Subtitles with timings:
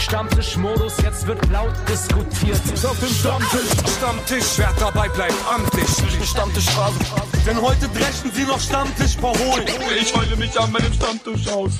[0.00, 2.56] Stammtischmodus, jetzt wird laut diskutiert.
[2.84, 5.86] Auf dem Stammtisch, Stammtisch, wer dabei bleibt, amtlich.
[6.26, 6.98] Stammtisch Phase.
[7.46, 9.66] Denn heute dreschen sie noch Stammtisch verholen.
[10.00, 11.72] Ich heule mich an meinem Stammtisch aus.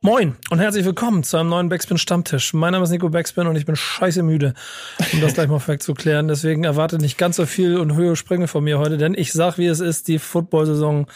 [0.00, 2.54] Moin und herzlich willkommen zu einem neuen Backspin Stammtisch.
[2.54, 4.54] Mein Name ist Nico Backspin und ich bin scheiße müde,
[5.12, 6.28] um das gleich mal vorweg zu klären.
[6.28, 9.58] Deswegen erwartet nicht ganz so viel und Höhe Sprünge von mir heute, denn ich sag,
[9.58, 11.06] wie es ist, die Football-Saison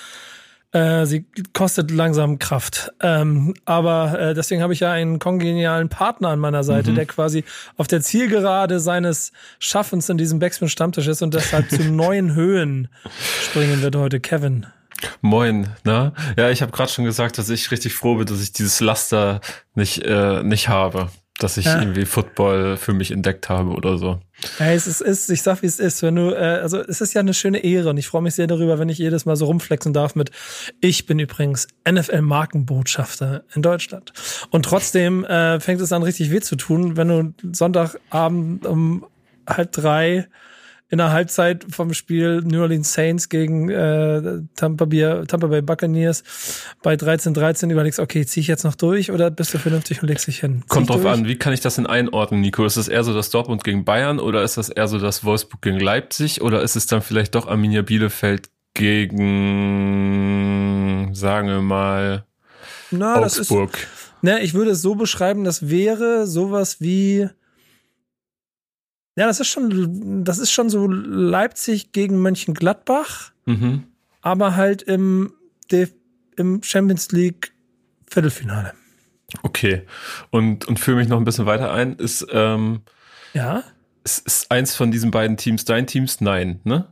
[0.72, 2.92] äh, sie kostet langsam Kraft.
[3.00, 6.94] Ähm, aber äh, deswegen habe ich ja einen kongenialen Partner an meiner Seite, mhm.
[6.96, 7.44] der quasi
[7.76, 12.88] auf der Zielgerade seines Schaffens in diesem Backspin-Stammtisch ist und deshalb zu neuen Höhen
[13.42, 14.20] springen wird heute.
[14.20, 14.66] Kevin.
[15.22, 16.12] Moin, na?
[16.36, 19.40] Ja, ich habe gerade schon gesagt, dass ich richtig froh bin, dass ich dieses Laster
[19.74, 21.10] nicht, äh, nicht habe
[21.42, 21.80] dass ich ja.
[21.80, 24.20] irgendwie Football für mich entdeckt habe oder so.
[24.58, 27.14] Ja, es ist, ist ich sag wie es ist, wenn du, äh, also es ist
[27.14, 29.46] ja eine schöne Ehre und ich freue mich sehr darüber, wenn ich jedes Mal so
[29.46, 30.30] rumflexen darf mit,
[30.80, 34.12] ich bin übrigens NFL-Markenbotschafter in Deutschland.
[34.50, 39.06] Und trotzdem äh, fängt es an richtig weh zu tun, wenn du Sonntagabend um
[39.46, 40.28] halb drei
[40.90, 46.24] in der Halbzeit vom Spiel New Orleans Saints gegen äh, Tampa, Bay, Tampa Bay Buccaneers
[46.82, 50.26] bei 13-13 überlegst, okay, ziehe ich jetzt noch durch oder bist du vernünftig und legst
[50.26, 50.64] dich hin?
[50.68, 51.14] Kommt drauf durch?
[51.14, 52.64] an, wie kann ich das denn einordnen, Nico?
[52.64, 55.62] Ist das eher so das Dortmund gegen Bayern oder ist das eher so das Wolfsburg
[55.62, 59.20] gegen Leipzig oder ist es dann vielleicht doch Arminia Bielefeld gegen,
[61.14, 62.24] sagen wir mal,
[62.90, 63.70] Na, Augsburg?
[63.72, 63.88] Das ist,
[64.22, 67.28] na, ich würde es so beschreiben, das wäre sowas wie
[69.20, 73.84] ja, das ist schon, das ist schon so Leipzig gegen Mönchengladbach, mhm.
[74.22, 75.34] aber halt im,
[76.36, 77.52] im Champions League
[78.08, 78.72] Viertelfinale.
[79.42, 79.82] Okay.
[80.30, 81.96] Und, und führe mich noch ein bisschen weiter ein.
[81.96, 82.80] Ist, ähm,
[83.34, 83.62] ja?
[84.04, 86.22] Ist, ist eins von diesen beiden Teams dein Teams?
[86.22, 86.86] Nein, ne?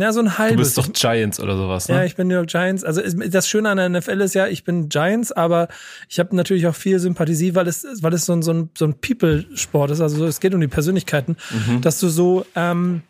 [0.00, 0.74] Ja, so ein halbes.
[0.74, 1.96] Du bist doch Giants oder sowas, ne?
[1.96, 2.84] Ja, ich bin New York Giants.
[2.84, 5.68] Also das Schöne an der NFL ist ja, ich bin Giants, aber
[6.08, 8.84] ich habe natürlich auch viel Sympathie, weil es, weil es so ein, so ein, so
[8.84, 10.00] ein People-Sport ist.
[10.00, 11.80] Also es geht um die Persönlichkeiten, mhm.
[11.80, 13.02] dass du so, ähm,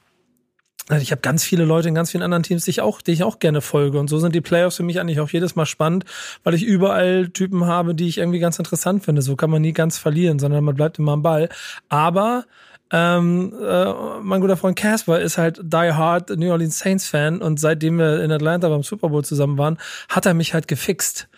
[0.88, 3.12] also ich habe ganz viele Leute in ganz vielen anderen Teams, die ich auch, die
[3.12, 3.98] ich auch gerne folge.
[3.98, 6.04] Und so sind die Playoffs für mich eigentlich auch jedes Mal spannend,
[6.44, 9.20] weil ich überall Typen habe, die ich irgendwie ganz interessant finde.
[9.20, 11.50] So kann man nie ganz verlieren, sondern man bleibt immer am Ball.
[11.90, 12.44] Aber
[12.90, 17.60] ähm, äh, mein guter Freund Casper ist halt die hard New Orleans Saints Fan und
[17.60, 19.78] seitdem wir in Atlanta beim Super Bowl zusammen waren,
[20.08, 21.28] hat er mich halt gefixt.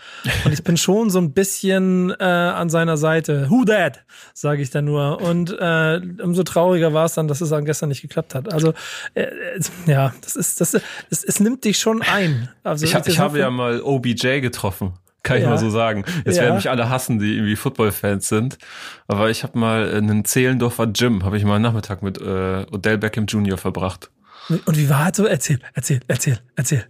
[0.45, 3.51] Und ich bin schon so ein bisschen äh, an seiner Seite.
[3.51, 4.05] Who that?
[4.33, 5.21] Sage ich dann nur.
[5.21, 8.53] Und äh, umso trauriger war es dann, dass es dann gestern nicht geklappt hat.
[8.53, 8.73] Also
[9.15, 9.27] äh,
[9.87, 10.75] ja, das ist das,
[11.11, 12.49] es, es nimmt dich schon ein.
[12.63, 14.93] Also ich, ich habe ja mal OBJ getroffen.
[15.23, 15.51] Kann ich ja.
[15.51, 16.05] mal so sagen.
[16.25, 16.45] Jetzt ja.
[16.45, 18.59] werden mich alle hassen, die irgendwie Football-Fans sind.
[19.07, 22.99] Aber ich habe mal einen Zehlendorfer Gym, habe ich mal einen Nachmittag mit äh, Odell
[22.99, 23.59] Beckham Jr.
[23.59, 24.11] verbracht.
[24.49, 25.27] Und wie war es so?
[25.27, 26.85] Erzähl, erzähl, erzähl, erzähl.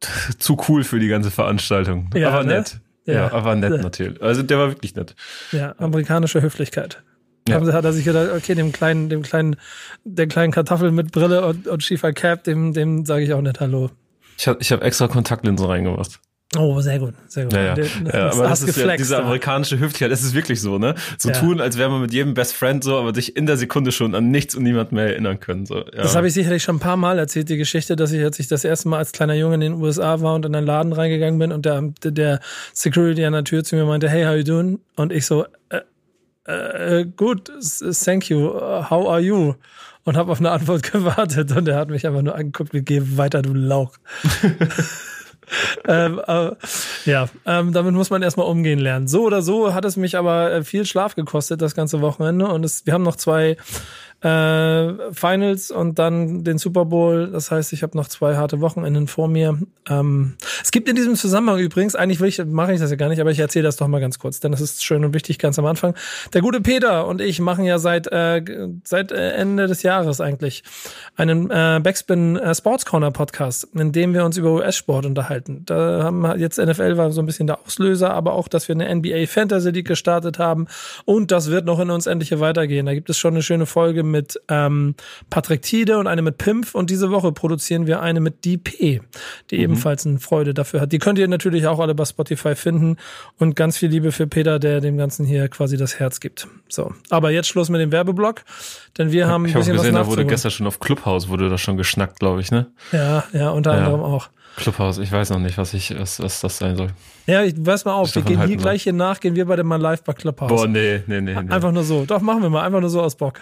[0.38, 2.10] Zu cool für die ganze Veranstaltung.
[2.14, 2.54] Ja, aber ne?
[2.54, 2.80] nett.
[3.04, 4.20] Ja, ja, aber nett natürlich.
[4.20, 5.14] Also der war wirklich nett.
[5.52, 7.02] Ja, amerikanische Höflichkeit.
[7.48, 7.60] Ja.
[7.60, 9.56] Hat er sich gedacht, okay, dem kleinen, dem kleinen,
[10.04, 13.60] der kleinen Kartoffel mit Brille und, und schiefer Cap, dem, dem sage ich auch nicht
[13.60, 13.90] Hallo.
[14.36, 16.18] Ich habe ich hab extra Kontaktlinsen reingemacht.
[16.54, 17.54] Oh, sehr gut, sehr gut.
[17.54, 17.74] Ja, ja.
[17.74, 20.94] Das, ja aber das ist ja diese amerikanische Höflichkeit, das ist wirklich so, ne?
[21.18, 23.90] So tun, als wäre man mit jedem Best Friend so, aber sich in der Sekunde
[23.90, 25.66] schon an nichts und niemand mehr erinnern können.
[25.66, 25.82] So.
[25.82, 28.46] Das habe ich sicherlich schon ein paar Mal erzählt, die Geschichte, dass ich, als ich
[28.46, 31.38] das erste Mal als kleiner Junge in den USA war und in einen Laden reingegangen
[31.40, 32.38] bin und der, der
[32.72, 34.78] Security an der Tür zu mir meinte, hey, how you doing?
[34.94, 35.80] Und ich so, äh,
[37.00, 37.50] äh, gut,
[38.04, 39.54] thank you, how are you?
[40.04, 43.02] Und habe auf eine Antwort gewartet und er hat mich einfach nur angeguckt, wie geh
[43.16, 43.92] weiter, du Lauch.
[45.88, 46.50] ähm, äh,
[47.04, 49.08] ja, ähm, damit muss man erstmal umgehen lernen.
[49.08, 52.48] So oder so hat es mich aber äh, viel Schlaf gekostet, das ganze Wochenende.
[52.48, 53.56] Und es, wir haben noch zwei
[54.22, 57.30] äh, Finals und dann den Super Bowl.
[57.30, 59.58] Das heißt, ich habe noch zwei harte Wochenenden vor mir.
[59.88, 63.08] Ähm, es gibt in diesem Zusammenhang übrigens, eigentlich will ich, mache ich das ja gar
[63.08, 65.38] nicht, aber ich erzähle das doch mal ganz kurz, denn das ist schön und wichtig
[65.38, 65.94] ganz am Anfang.
[66.32, 68.42] Der gute Peter und ich machen ja seit äh,
[68.84, 70.64] seit äh, Ende des Jahres eigentlich
[71.16, 75.62] einen äh, Backspin äh, Sports Corner Podcast, in dem wir uns über US-Sport unterhalten.
[75.66, 78.94] Da haben jetzt NFL war so ein bisschen der Auslöser, aber auch, dass wir eine
[78.94, 80.66] NBA Fantasy League gestartet haben
[81.04, 82.86] und das wird noch in uns endlich weitergehen.
[82.86, 84.94] Da gibt es schon eine schöne Folge mit mit ähm,
[85.30, 89.00] Patrick Tiede und eine mit Pimpf und diese Woche produzieren wir eine mit DP,
[89.50, 89.62] die mhm.
[89.62, 90.92] ebenfalls eine Freude dafür hat.
[90.92, 92.96] Die könnt ihr natürlich auch alle bei Spotify finden
[93.38, 96.48] und ganz viel Liebe für Peter, der dem Ganzen hier quasi das Herz gibt.
[96.68, 98.42] So, aber jetzt Schluss mit dem Werbeblock,
[98.96, 101.50] denn wir haben ich ein bisschen gesehen, was da wurde gestern schon auf Clubhouse wurde
[101.50, 102.66] da schon geschnackt, glaube ich, ne?
[102.92, 103.78] Ja, ja, unter ja.
[103.78, 104.30] anderem auch.
[104.56, 106.88] Clubhouse, ich weiß noch nicht, was ich, was, was das sein soll.
[107.26, 109.80] Ja, ich weiß mal auf, wir gehen hier gleich hier nach, gehen wir beide mal
[109.80, 110.48] live bei Clubhouse.
[110.48, 111.52] Boah, nee, nee, nee, nee.
[111.52, 112.06] Einfach nur so.
[112.06, 113.40] Doch, machen wir mal, einfach nur so aus Bock.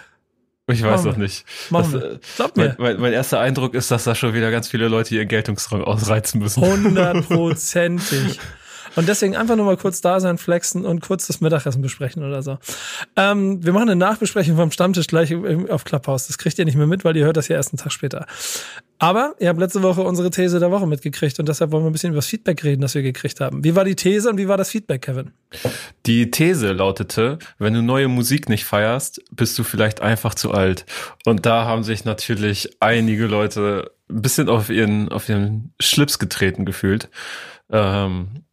[0.67, 1.45] Ich weiß noch nicht.
[1.69, 2.19] Machen das, wir.
[2.37, 2.75] Glaub mir.
[2.79, 6.41] Mein, mein, erster Eindruck ist, dass da schon wieder ganz viele Leute ihren Geltungsrang ausreizen
[6.41, 6.63] müssen.
[6.63, 8.39] Hundertprozentig.
[8.95, 12.41] Und deswegen einfach nur mal kurz da sein, flexen und kurz das Mittagessen besprechen oder
[12.41, 12.57] so.
[13.15, 15.33] Ähm, wir machen eine Nachbesprechung vom Stammtisch gleich
[15.69, 16.27] auf Clubhouse.
[16.27, 18.25] Das kriegt ihr nicht mehr mit, weil ihr hört das ja erst einen Tag später.
[18.97, 21.93] Aber ihr habt letzte Woche unsere These der Woche mitgekriegt und deshalb wollen wir ein
[21.93, 23.63] bisschen über das Feedback reden, das wir gekriegt haben.
[23.63, 25.31] Wie war die These und wie war das Feedback, Kevin?
[26.05, 30.85] Die These lautete, wenn du neue Musik nicht feierst, bist du vielleicht einfach zu alt.
[31.25, 36.63] Und da haben sich natürlich einige Leute ein bisschen auf ihren, auf ihren Schlips getreten
[36.63, 37.09] gefühlt.
[37.69, 38.44] Ähm,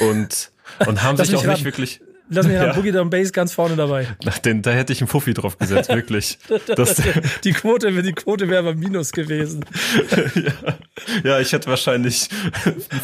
[0.00, 0.50] und,
[0.86, 2.00] und haben sich auch nicht wirklich
[2.34, 2.72] Lass mich ja.
[2.72, 4.06] Boogie Down Bass ganz vorne dabei.
[4.24, 6.38] Nach den, da hätte ich einen Fuffi drauf gesetzt, wirklich.
[6.66, 7.02] das,
[7.44, 9.64] die Quote, die Quote wäre aber Minus gewesen.
[10.34, 10.78] ja.
[11.24, 12.30] ja, ich hätte wahrscheinlich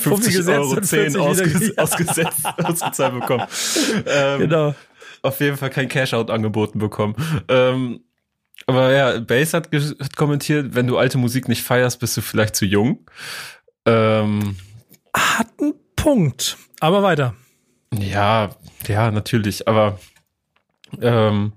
[0.00, 3.44] 50 Euro 10 ausges ausgesetzt, ausgezahlt bekommen.
[4.06, 4.74] Ähm, genau.
[5.20, 7.14] Auf jeden Fall kein Cash-Out angeboten bekommen.
[7.48, 8.00] Ähm,
[8.66, 12.56] aber ja, Bass hat, hat, kommentiert, wenn du alte Musik nicht feierst, bist du vielleicht
[12.56, 13.04] zu jung.
[13.84, 14.56] Ähm,
[15.14, 16.56] hat einen Punkt.
[16.80, 17.34] Aber weiter.
[17.92, 18.50] Ja,
[18.86, 19.98] ja, natürlich, aber
[21.00, 21.52] ähm,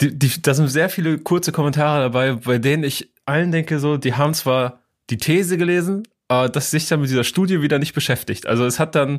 [0.00, 3.96] die, die, da sind sehr viele kurze Kommentare dabei, bei denen ich allen denke, so,
[3.96, 4.80] die haben zwar
[5.10, 8.46] die These gelesen, aber das sich dann mit dieser Studie wieder nicht beschäftigt.
[8.46, 9.18] Also es hat dann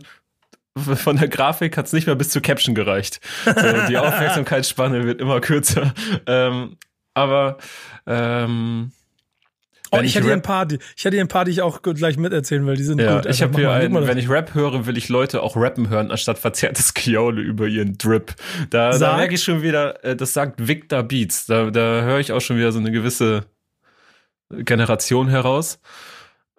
[0.77, 3.19] von der Grafik hat es nicht mehr bis zur Caption gereicht.
[3.45, 5.94] So, die Aufmerksamkeitsspanne wird immer kürzer.
[6.25, 6.77] Ähm,
[7.13, 7.57] aber
[8.07, 8.92] ähm,
[9.94, 11.62] Oh, ich, ich hätte hier ein paar, die, ich hätte hier ein paar, die ich
[11.62, 12.76] auch gleich miterzählen will.
[12.76, 13.26] Die sind ja, gut.
[13.26, 16.40] Ich habe hier einen, wenn ich Rap höre, will ich Leute auch rappen hören, anstatt
[16.40, 18.34] verzerrtes Kiole über ihren Drip.
[18.70, 21.46] Da, da merke ich schon wieder, äh, das sagt Victor Beats.
[21.46, 23.46] Da, da höre ich auch schon wieder so eine gewisse
[24.50, 25.80] Generation heraus.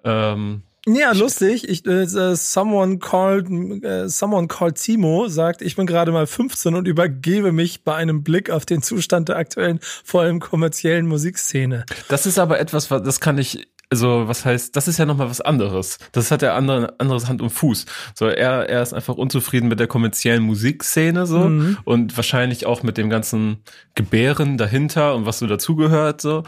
[0.05, 1.69] Ähm, ja, lustig.
[1.69, 3.49] Ich, äh, someone called,
[3.85, 8.23] äh, someone called Timo sagt, ich bin gerade mal 15 und übergebe mich bei einem
[8.23, 11.85] Blick auf den Zustand der aktuellen, vor allem kommerziellen Musikszene.
[12.09, 15.29] Das ist aber etwas, was das kann ich also was heißt, das ist ja nochmal
[15.29, 15.99] was anderes.
[16.13, 17.85] Das hat ja andere, anderes Hand und Fuß.
[18.15, 21.77] So, er, er ist einfach unzufrieden mit der kommerziellen Musikszene so mhm.
[21.85, 23.59] und wahrscheinlich auch mit dem ganzen
[23.95, 26.43] Gebären dahinter und was so dazugehört so.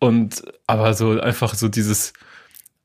[0.00, 2.12] Und aber so einfach so dieses,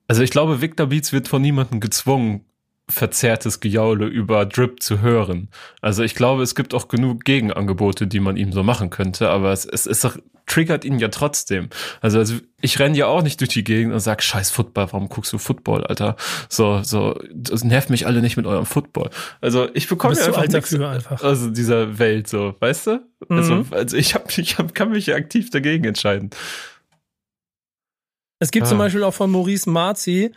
[0.07, 2.45] also ich glaube, Victor Beats wird von niemandem gezwungen,
[2.87, 5.49] verzerrtes Gejaule über Drip zu hören.
[5.81, 9.51] Also ich glaube, es gibt auch genug Gegenangebote, die man ihm so machen könnte, aber
[9.51, 11.69] es, es, es triggert ihn ja trotzdem.
[12.01, 15.09] Also, also ich renne ja auch nicht durch die Gegend und sag, scheiß Football, warum
[15.09, 16.15] guckst du Football, Alter?
[16.49, 19.09] So, so, das nervt mich alle nicht mit eurem Football.
[19.41, 21.23] Also ich bekomme ja einfach nichts einfach.
[21.23, 23.07] also dieser Welt, so, weißt du?
[23.29, 23.59] Also, mhm.
[23.61, 26.29] Also, also ich hab, ich hab, kann mich ja aktiv dagegen entscheiden.
[28.39, 28.69] Es gibt ah.
[28.69, 30.31] zum Beispiel auch von Maurice Marzi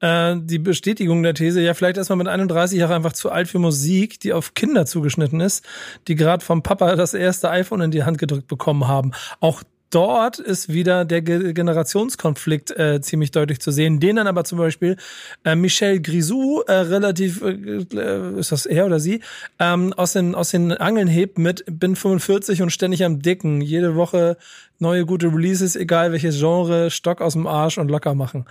[0.00, 3.48] äh, die Bestätigung der These, ja, vielleicht ist man mit 31 Jahren einfach zu alt
[3.48, 5.64] für Musik, die auf Kinder zugeschnitten ist,
[6.06, 9.12] die gerade vom Papa das erste iPhone in die Hand gedrückt bekommen haben.
[9.40, 14.44] Auch dort ist wieder der Ge Generationskonflikt äh, ziemlich deutlich zu sehen, den dann aber
[14.44, 14.96] zum Beispiel
[15.44, 19.20] äh, Michel Grisou äh, relativ, äh, äh, ist das er oder sie,
[19.58, 23.94] ähm, aus, den, aus den Angeln hebt mit bin 45 und ständig am Dicken, jede
[23.96, 24.36] Woche
[24.78, 28.46] neue gute Releases, egal welches Genre, Stock aus dem Arsch und locker machen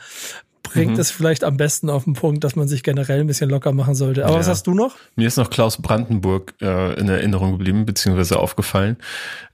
[0.64, 1.00] bringt mhm.
[1.00, 3.96] es vielleicht am besten auf den Punkt, dass man sich generell ein bisschen locker machen
[3.96, 4.26] sollte.
[4.26, 4.40] Aber ja.
[4.40, 4.96] was hast du noch?
[5.16, 8.98] Mir ist noch Klaus Brandenburg äh, in Erinnerung geblieben, beziehungsweise aufgefallen.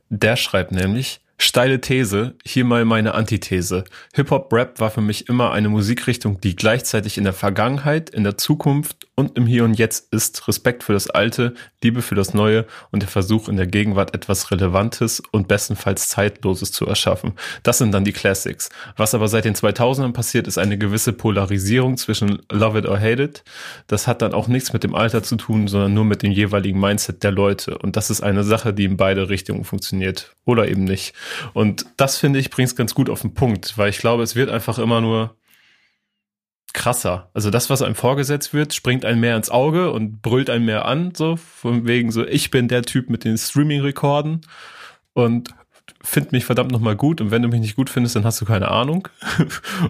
[0.10, 3.84] Der schreibt nämlich, Steile These, hier mal meine Antithese.
[4.14, 9.08] Hip-Hop-Rap war für mich immer eine Musikrichtung, die gleichzeitig in der Vergangenheit, in der Zukunft
[9.16, 10.48] und im Hier und Jetzt ist.
[10.48, 11.54] Respekt für das Alte,
[11.84, 16.72] Liebe für das Neue und der Versuch in der Gegenwart etwas Relevantes und bestenfalls Zeitloses
[16.72, 17.34] zu erschaffen.
[17.64, 18.70] Das sind dann die Classics.
[18.96, 23.24] Was aber seit den 2000ern passiert, ist eine gewisse Polarisierung zwischen Love It or Hate
[23.24, 23.44] It.
[23.88, 26.80] Das hat dann auch nichts mit dem Alter zu tun, sondern nur mit dem jeweiligen
[26.80, 27.78] Mindset der Leute.
[27.78, 30.36] Und das ist eine Sache, die in beide Richtungen funktioniert.
[30.46, 31.14] Oder eben nicht.
[31.54, 34.36] Und das finde ich bringt es ganz gut auf den Punkt, weil ich glaube, es
[34.36, 35.36] wird einfach immer nur
[36.74, 37.30] krasser.
[37.34, 40.86] Also das, was einem vorgesetzt wird, springt einem mehr ins Auge und brüllt einem mehr
[40.86, 44.42] an, so von wegen so, ich bin der Typ mit den Streaming-Rekorden
[45.14, 45.54] und
[46.04, 48.46] find mich verdammt nochmal gut und wenn du mich nicht gut findest, dann hast du
[48.46, 49.08] keine Ahnung.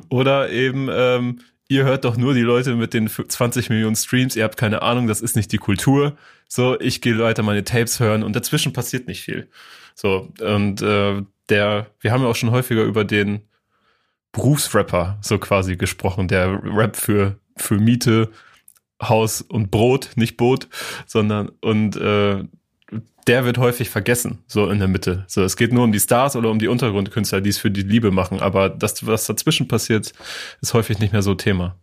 [0.10, 4.44] Oder eben, ähm, ihr hört doch nur die Leute mit den 20 Millionen Streams, ihr
[4.44, 6.18] habt keine Ahnung, das ist nicht die Kultur.
[6.48, 9.50] So, ich gehe weiter meine Tapes hören und dazwischen passiert nicht viel.
[9.96, 13.42] So, und äh, der, wir haben ja auch schon häufiger über den
[14.32, 18.30] Berufsrapper so quasi gesprochen, der Rap für, für Miete,
[19.02, 20.68] Haus und Brot, nicht Boot,
[21.06, 22.44] sondern und äh,
[23.28, 25.24] der wird häufig vergessen, so in der Mitte.
[25.28, 27.84] So, es geht nur um die Stars oder um die Untergrundkünstler, die es für die
[27.84, 30.14] Liebe machen, aber das, was dazwischen passiert,
[30.62, 31.78] ist häufig nicht mehr so Thema.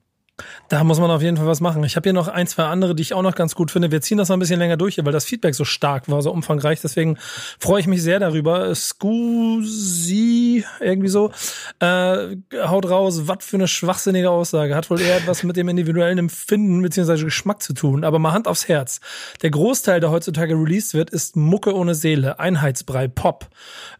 [0.68, 1.82] Da muss man auf jeden Fall was machen.
[1.84, 3.90] Ich habe hier noch ein, zwei andere, die ich auch noch ganz gut finde.
[3.90, 6.30] Wir ziehen das noch ein bisschen länger durch, weil das Feedback so stark war, so
[6.30, 6.80] umfangreich.
[6.80, 7.18] Deswegen
[7.58, 8.74] freue ich mich sehr darüber.
[8.74, 11.32] Scusi, irgendwie so.
[11.80, 14.74] Äh, haut raus, was für eine schwachsinnige Aussage.
[14.74, 17.24] Hat wohl eher etwas mit dem individuellen Empfinden bzw.
[17.24, 18.04] Geschmack zu tun.
[18.04, 19.00] Aber mal Hand aufs Herz.
[19.42, 23.48] Der Großteil, der heutzutage released wird, ist Mucke ohne Seele, Einheitsbrei, Pop.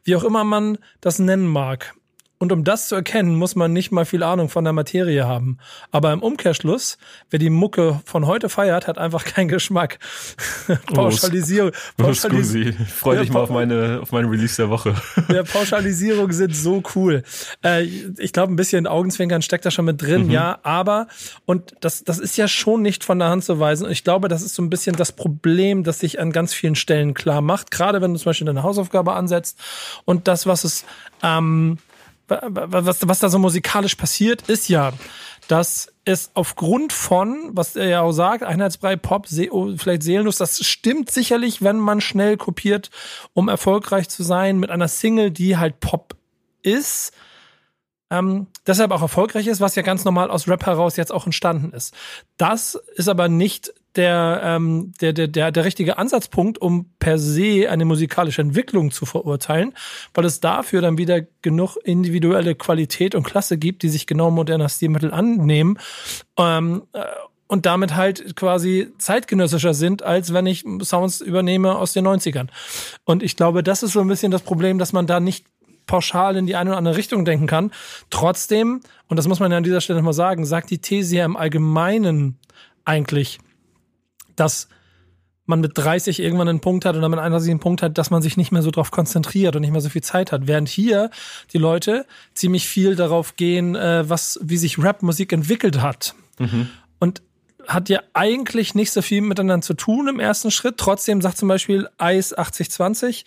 [0.05, 1.95] Wie auch immer man das nennen mag.
[2.41, 5.59] Und um das zu erkennen, muss man nicht mal viel Ahnung von der Materie haben.
[5.91, 6.97] Aber im Umkehrschluss,
[7.29, 9.99] wer die Mucke von heute feiert, hat einfach keinen Geschmack.
[10.87, 11.73] Pauschalisierung.
[12.01, 12.87] Oh, Pauschalisierung.
[12.87, 14.95] Freu dich ja, mal auf meine, auf meinen Release der Woche.
[15.29, 17.25] Ja, Pauschalisierung sind so cool.
[17.63, 20.31] Äh, ich glaube, ein bisschen Augenzwinkern steckt da schon mit drin, mhm.
[20.31, 20.59] ja.
[20.63, 21.09] Aber,
[21.45, 23.85] und das, das ist ja schon nicht von der Hand zu weisen.
[23.85, 26.75] Und ich glaube, das ist so ein bisschen das Problem, das sich an ganz vielen
[26.75, 27.71] Stellen klar macht.
[27.71, 29.59] Gerade wenn du zum Beispiel deine Hausaufgabe ansetzt
[30.07, 30.87] und das, was es,
[31.23, 31.77] ähm,
[32.31, 34.93] was, was da so musikalisch passiert, ist ja,
[35.49, 40.39] dass es aufgrund von, was er ja auch sagt, Einheitsbrei, Pop, See, oh, vielleicht seelenlos,
[40.39, 42.91] das stimmt sicherlich, wenn man schnell kopiert,
[43.33, 46.17] um erfolgreich zu sein, mit einer Single, die halt Pop
[46.63, 47.13] ist,
[48.11, 51.73] ähm, deshalb auch erfolgreich ist, was ja ganz normal aus Rap heraus jetzt auch entstanden
[51.73, 51.95] ist.
[52.37, 57.69] Das ist aber nicht der, ähm, der, der, der, der richtige Ansatzpunkt, um per se
[57.69, 59.75] eine musikalische Entwicklung zu verurteilen,
[60.15, 64.69] weil es dafür dann wieder genug individuelle Qualität und Klasse gibt, die sich genau moderner
[64.69, 65.79] Stilmittel annehmen.
[66.39, 67.05] Ähm, äh,
[67.49, 72.47] und damit halt quasi zeitgenössischer sind, als wenn ich Sounds übernehme aus den 90ern.
[73.05, 75.47] Und ich glaube, das ist so ein bisschen das Problem, dass man da nicht
[75.87, 77.73] pauschal in die eine oder andere Richtung denken kann.
[78.09, 81.25] Trotzdem, und das muss man ja an dieser Stelle mal sagen, sagt die These ja
[81.25, 82.39] im Allgemeinen
[82.85, 83.41] eigentlich,
[84.41, 84.69] dass
[85.47, 88.23] man mit 30 irgendwann einen Punkt hat oder mit 31 einen Punkt hat, dass man
[88.23, 90.47] sich nicht mehr so drauf konzentriert und nicht mehr so viel Zeit hat.
[90.47, 91.11] Während hier
[91.53, 96.15] die Leute ziemlich viel darauf gehen, äh, was, wie sich Rap-Musik entwickelt hat.
[96.39, 96.69] Mhm.
[96.99, 97.23] Und
[97.73, 100.77] hat ja eigentlich nicht so viel miteinander zu tun im ersten Schritt.
[100.77, 103.25] Trotzdem sagt zum Beispiel Eis 8020,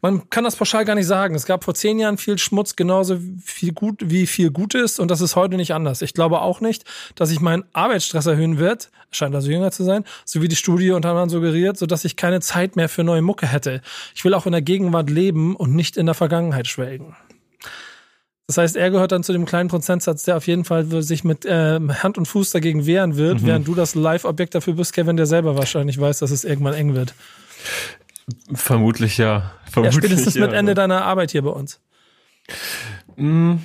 [0.00, 1.34] man kann das pauschal gar nicht sagen.
[1.34, 5.20] Es gab vor zehn Jahren viel Schmutz, genauso viel gut wie viel Gutes und das
[5.20, 6.02] ist heute nicht anders.
[6.02, 10.04] Ich glaube auch nicht, dass sich mein Arbeitsstress erhöhen wird, scheint also jünger zu sein,
[10.24, 13.46] so wie die Studie unter anderem suggeriert, sodass ich keine Zeit mehr für neue Mucke
[13.46, 13.82] hätte.
[14.14, 17.16] Ich will auch in der Gegenwart leben und nicht in der Vergangenheit schwelgen.
[18.46, 21.46] Das heißt, er gehört dann zu dem kleinen Prozentsatz, der auf jeden Fall sich mit
[21.46, 23.46] äh, Hand und Fuß dagegen wehren wird, mhm.
[23.46, 26.94] während du das Live-Objekt dafür bist, Kevin, der selber wahrscheinlich weiß, dass es irgendwann eng
[26.94, 27.14] wird.
[28.52, 29.52] Vermutlich ja.
[29.70, 31.80] Vermutlich, ja, spätestens ja, mit Ende deiner Arbeit hier bei uns.
[33.16, 33.56] Mm,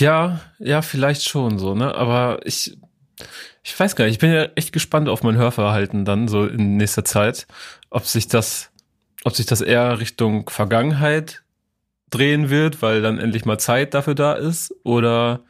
[0.00, 1.94] ja, ja, vielleicht schon so, ne?
[1.94, 2.76] Aber ich,
[3.62, 6.76] ich weiß gar nicht, ich bin ja echt gespannt auf mein Hörverhalten dann so in
[6.76, 7.46] nächster Zeit,
[7.90, 8.70] ob sich das,
[9.22, 11.43] ob sich das eher Richtung Vergangenheit
[12.10, 15.40] drehen wird, weil dann endlich mal Zeit dafür da ist, oder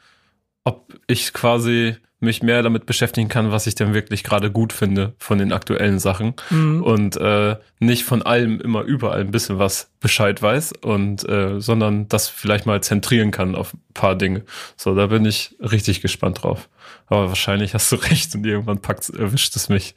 [0.63, 5.13] ob ich quasi mich mehr damit beschäftigen kann, was ich denn wirklich gerade gut finde
[5.17, 6.81] von den aktuellen Sachen mhm.
[6.81, 12.07] und äh, nicht von allem immer überall ein bisschen was Bescheid weiß und äh, sondern
[12.07, 14.43] das vielleicht mal zentrieren kann auf ein paar Dinge.
[14.75, 16.69] So, da bin ich richtig gespannt drauf.
[17.07, 19.95] Aber wahrscheinlich hast du recht und irgendwann packt erwischt es mich.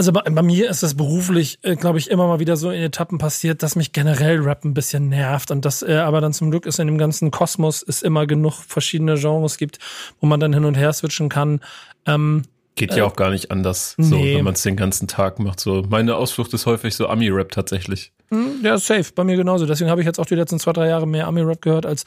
[0.00, 2.80] Also bei, bei, mir ist es beruflich, äh, glaube ich, immer mal wieder so in
[2.80, 6.50] Etappen passiert, dass mich generell Rap ein bisschen nervt und das äh, aber dann zum
[6.50, 9.78] Glück ist in dem ganzen Kosmos es immer genug verschiedene Genres gibt,
[10.18, 11.60] wo man dann hin und her switchen kann.
[12.06, 12.44] Ähm,
[12.76, 14.38] Geht ja äh, auch gar nicht anders, so, nee.
[14.38, 15.60] wenn man es den ganzen Tag macht.
[15.60, 18.14] So meine Ausflucht ist häufig so Ami-Rap tatsächlich.
[18.30, 19.12] Hm, ja, safe.
[19.14, 19.66] Bei mir genauso.
[19.66, 22.06] Deswegen habe ich jetzt auch die letzten zwei, drei Jahre mehr Ami-Rap gehört als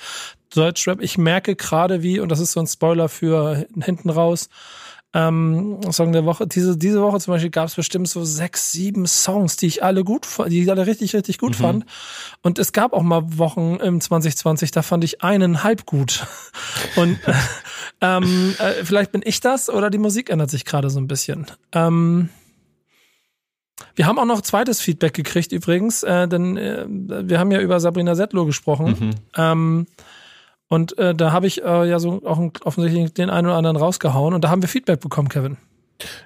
[0.55, 1.00] Deutsch-Rap.
[1.00, 4.50] Ich merke gerade wie, und das ist so ein Spoiler für hinten raus,
[5.13, 6.48] ähm, Song der Woche.
[6.48, 10.03] Diese, diese Woche zum Beispiel gab es bestimmt so sechs, sieben Songs, die ich alle
[10.03, 11.63] gut, die ich alle richtig, richtig gut mhm.
[11.63, 11.86] fand.
[12.41, 16.25] Und es gab auch mal Wochen im 2020, da fand ich einen halb gut.
[16.96, 17.20] Und
[18.01, 21.46] ähm, äh, vielleicht bin ich das oder die Musik ändert sich gerade so ein bisschen.
[21.72, 22.29] Ähm,
[23.96, 27.79] wir haben auch noch zweites Feedback gekriegt übrigens, äh, denn äh, wir haben ja über
[27.79, 28.96] Sabrina Settler gesprochen.
[29.00, 29.12] Mhm.
[29.36, 29.88] Ähm,
[30.74, 34.34] und äh, da habe ich äh, ja so auch offensichtlich den einen oder anderen rausgehauen
[34.34, 35.58] und da haben wir Feedback bekommen, Kevin.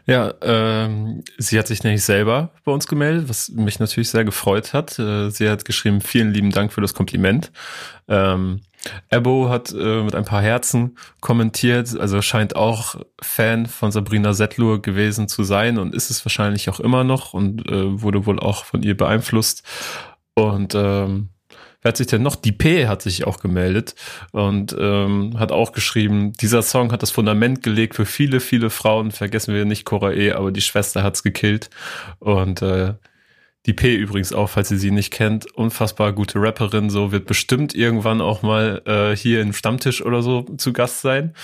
[0.05, 4.73] Ja, ähm, sie hat sich nämlich selber bei uns gemeldet, was mich natürlich sehr gefreut
[4.73, 4.97] hat.
[4.99, 7.51] Äh, sie hat geschrieben, vielen lieben Dank für das Kompliment.
[8.07, 8.61] Ähm,
[9.09, 14.81] Ebo hat äh, mit ein paar Herzen kommentiert, also scheint auch Fan von Sabrina Settlur
[14.81, 18.63] gewesen zu sein und ist es wahrscheinlich auch immer noch und äh, wurde wohl auch
[18.63, 19.63] von ihr beeinflusst.
[20.35, 21.31] Und ähm,
[21.87, 22.35] Wer hat sich denn noch?
[22.35, 23.95] Die P hat sich auch gemeldet
[24.33, 29.11] und ähm, hat auch geschrieben, dieser Song hat das Fundament gelegt für viele, viele Frauen.
[29.11, 31.69] Vergessen wir nicht Cora E, aber die Schwester hat's gekillt.
[32.19, 32.95] Und äh,
[33.67, 37.73] die P übrigens auch, falls ihr sie nicht kennt, unfassbar gute Rapperin, so wird bestimmt
[37.73, 41.35] irgendwann auch mal äh, hier im Stammtisch oder so zu Gast sein.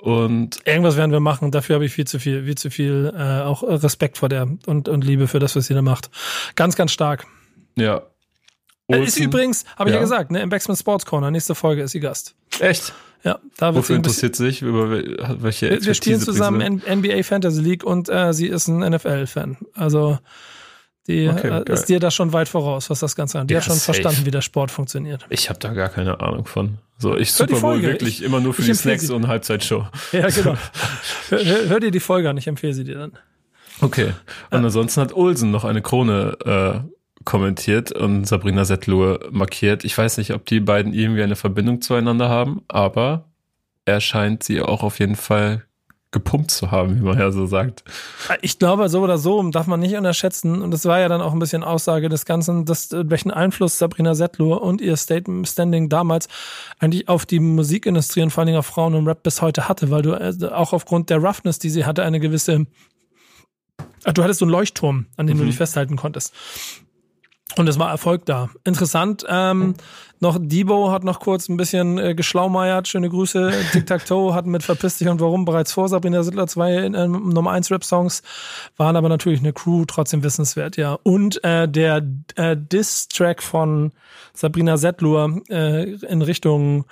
[0.00, 1.52] Und irgendwas werden wir machen.
[1.52, 4.88] Dafür habe ich viel zu viel, viel zu viel äh, auch Respekt vor der und,
[4.88, 6.10] und Liebe für das, was sie da macht.
[6.56, 7.28] Ganz, ganz stark.
[7.76, 8.02] Ja.
[8.88, 9.98] Olsen, ist übrigens, habe ich ja.
[9.98, 12.34] ja gesagt, ne, im Backspin Sports Corner, nächste Folge ist sie Gast.
[12.58, 12.92] Echt?
[13.24, 14.62] Ja, da Wofür interessiert sich?
[14.62, 19.58] Über welche Wir, wir spielen zusammen NBA Fantasy League und äh, sie ist ein NFL-Fan.
[19.74, 20.18] Also
[21.08, 23.50] die okay, äh, ist dir da schon weit voraus, was das Ganze angeht.
[23.50, 23.94] Die ja, hat schon safe.
[23.94, 25.24] verstanden, wie der Sport funktioniert.
[25.30, 26.78] Ich habe da gar keine Ahnung von.
[26.98, 29.14] So, ich Super Bowl wirklich ich, immer nur für die Snacks sie.
[29.14, 29.86] und Halbzeitshow.
[30.12, 30.56] Ja, genau.
[31.30, 33.12] hör, hör, dir die Folge an, ich empfehle sie dir dann.
[33.80, 34.12] Okay.
[34.50, 36.97] Und ansonsten hat Olsen noch eine Krone äh,
[37.28, 39.84] kommentiert und Sabrina Settler markiert.
[39.84, 43.26] Ich weiß nicht, ob die beiden irgendwie eine Verbindung zueinander haben, aber
[43.84, 45.64] er scheint sie auch auf jeden Fall
[46.10, 47.84] gepumpt zu haben, wie man ja so sagt.
[48.40, 50.62] Ich glaube, so oder so darf man nicht unterschätzen.
[50.62, 54.14] Und das war ja dann auch ein bisschen Aussage des Ganzen, dass, welchen Einfluss Sabrina
[54.14, 56.28] Settler und ihr Standing damals
[56.78, 59.90] eigentlich auf die Musikindustrie und vor allen Dingen auf Frauen und Rap bis heute hatte,
[59.90, 62.64] weil du äh, auch aufgrund der Roughness, die sie hatte, eine gewisse,
[64.14, 65.40] du hattest so einen Leuchtturm, an dem mhm.
[65.42, 66.32] du dich festhalten konntest.
[67.56, 68.50] Und es war Erfolg da.
[68.64, 69.24] Interessant.
[69.28, 69.74] Ähm,
[70.20, 72.88] noch Debo hat noch kurz ein bisschen äh, geschlaumeiert.
[72.88, 73.52] Schöne Grüße.
[73.72, 77.70] Tic-Tac-Toe hat mit Verpiss dich und Warum bereits vor Sabrina Sittler zwei äh, Nummer 1
[77.70, 78.22] Rap-Songs.
[78.76, 80.98] Waren aber natürlich eine Crew, trotzdem wissenswert, ja.
[81.02, 82.02] Und äh, der
[82.36, 83.92] äh, Diss-Track von
[84.34, 86.84] Sabrina Settler äh, in Richtung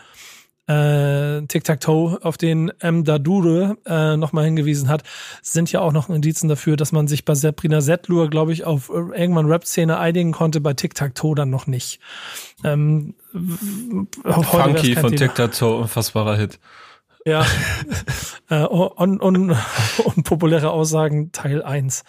[0.66, 3.04] äh, Tic-Tac-Toe, auf den M.
[3.04, 5.02] Dadure äh, nochmal hingewiesen hat,
[5.42, 8.90] sind ja auch noch Indizen dafür, dass man sich bei Sabrina Settlur, glaube ich, auf
[8.90, 12.00] äh, irgendwann Rap-Szene einigen konnte, bei Tic-Tac-Toe dann noch nicht.
[12.64, 16.58] Ähm, Funky von Tic-Tac-Toe, unfassbarer Hit.
[17.26, 17.44] Ja.
[18.50, 19.56] äh, und, und,
[20.04, 22.04] und populäre Aussagen Teil 1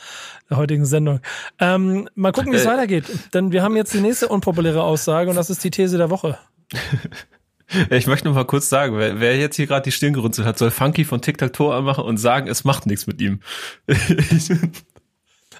[0.49, 1.21] der heutigen Sendung.
[1.59, 3.05] Ähm, mal gucken, wie es äh, weitergeht.
[3.33, 6.37] Denn wir haben jetzt die nächste unpopuläre Aussage und das ist die These der Woche.
[7.89, 10.57] Ich möchte noch mal kurz sagen, wer, wer jetzt hier gerade die Stirn gerunzelt hat,
[10.57, 13.41] soll Funky von Tic-Tac-Toe anmachen und sagen, es macht nichts mit ihm.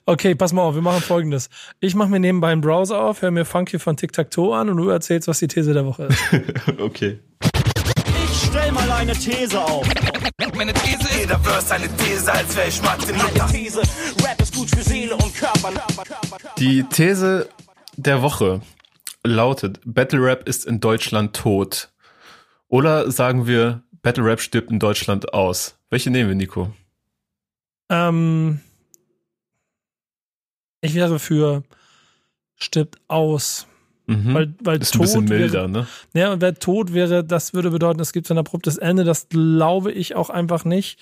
[0.06, 1.50] okay, pass mal auf, wir machen folgendes.
[1.80, 4.90] Ich mache mir nebenbei einen Browser auf, höre mir Funky von Tic-Tac-Toe an und du
[4.90, 6.24] erzählst, was die These der Woche ist.
[6.80, 7.20] okay.
[8.24, 9.88] Ich stell mal eine These auf.
[10.56, 13.48] Meine These ist, jeder Verse eine These, als wäre ich Martin Luther.
[13.48, 13.82] These,
[14.24, 15.72] Rap ist gut für Seele und Körper.
[16.58, 17.50] Die These
[17.96, 18.62] der Woche
[19.24, 21.92] lautet, Battle Rap ist in Deutschland tot.
[22.68, 25.80] Oder sagen wir, Battle Rap stirbt in Deutschland aus?
[25.90, 26.74] Welche nehmen wir, Nico?
[27.90, 28.60] Ähm,
[30.82, 31.64] ich wäre für
[32.56, 33.68] stirbt aus.
[34.08, 34.34] Mhm.
[34.34, 35.88] Weil, weil ist tot ein bisschen milder, wäre, ne?
[36.14, 39.04] Ja, und wer tot wäre, das würde bedeuten, es gibt so ein abruptes Ende.
[39.04, 41.00] Das glaube ich auch einfach nicht.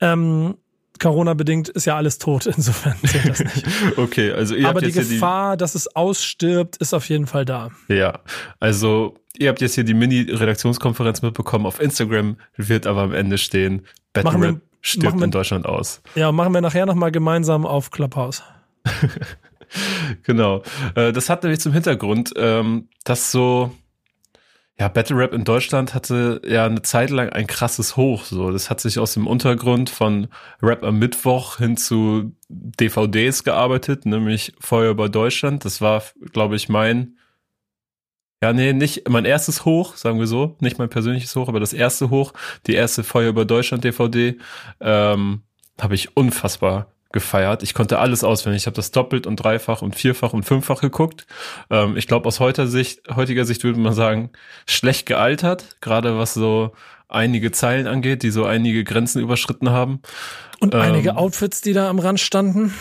[0.00, 0.56] Ähm,
[1.00, 3.66] Corona-bedingt ist ja alles tot, insofern zählt das nicht.
[3.96, 5.60] okay, also ihr Aber habt die jetzt Gefahr, die...
[5.60, 7.70] dass es ausstirbt, ist auf jeden Fall da.
[7.88, 8.20] Ja,
[8.60, 11.66] also ihr habt jetzt hier die Mini-Redaktionskonferenz mitbekommen.
[11.66, 16.02] Auf Instagram wird aber am Ende stehen, Battle stirbt wir, in Deutschland aus.
[16.14, 18.42] Ja, machen wir nachher nochmal gemeinsam auf Clubhouse.
[20.22, 20.62] genau.
[20.94, 23.72] Äh, das hat nämlich zum Hintergrund, ähm, dass so
[24.80, 28.24] ja, Battle Rap in Deutschland hatte ja eine Zeit lang ein krasses Hoch.
[28.24, 30.28] So, das hat sich aus dem Untergrund von
[30.62, 35.66] Rap am Mittwoch hin zu DVDs gearbeitet, nämlich Feuer über Deutschland.
[35.66, 37.18] Das war, glaube ich, mein,
[38.42, 41.74] ja, nee, nicht mein erstes Hoch, sagen wir so, nicht mein persönliches Hoch, aber das
[41.74, 42.32] erste Hoch,
[42.66, 44.38] die erste Feuer über Deutschland DVD,
[44.80, 45.42] ähm,
[45.78, 47.62] habe ich unfassbar gefeiert.
[47.62, 48.62] Ich konnte alles auswendig.
[48.62, 51.26] Ich habe das doppelt und dreifach und vierfach und fünffach geguckt.
[51.68, 54.30] Ähm, ich glaube, aus heutiger Sicht, heutiger Sicht würde man sagen,
[54.66, 56.72] schlecht gealtert, gerade was so
[57.08, 60.00] einige Zeilen angeht, die so einige Grenzen überschritten haben.
[60.60, 62.74] Und ähm, einige Outfits, die da am Rand standen.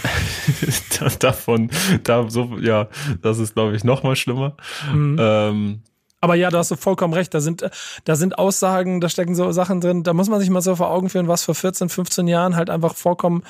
[1.20, 1.72] davon,
[2.04, 2.90] da so, ja,
[3.22, 4.56] das ist, glaube ich, noch mal schlimmer.
[4.94, 5.18] Mhm.
[5.20, 5.80] Ähm,
[6.22, 7.34] aber ja, da hast du vollkommen recht.
[7.34, 7.70] Da sind,
[8.04, 10.04] da sind Aussagen, da stecken so Sachen drin.
[10.04, 12.70] Da muss man sich mal so vor Augen führen, was vor 14, 15 Jahren halt
[12.70, 13.44] einfach vollkommen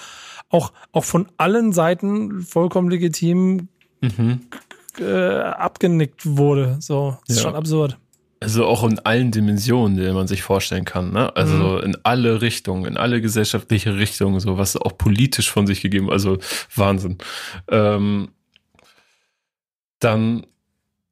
[0.50, 3.70] auch, auch von allen Seiten vollkommen legitim
[4.02, 4.42] mhm.
[5.00, 6.78] äh, abgenickt wurde.
[6.80, 7.50] So, das ist ja.
[7.50, 7.98] schon absurd.
[8.42, 11.36] Also auch in allen Dimensionen, die man sich vorstellen kann, ne?
[11.36, 11.84] Also mhm.
[11.84, 16.38] in alle Richtungen, in alle gesellschaftliche Richtungen, so was auch politisch von sich gegeben, also
[16.74, 17.18] Wahnsinn.
[17.68, 18.30] Ähm,
[20.00, 20.46] dann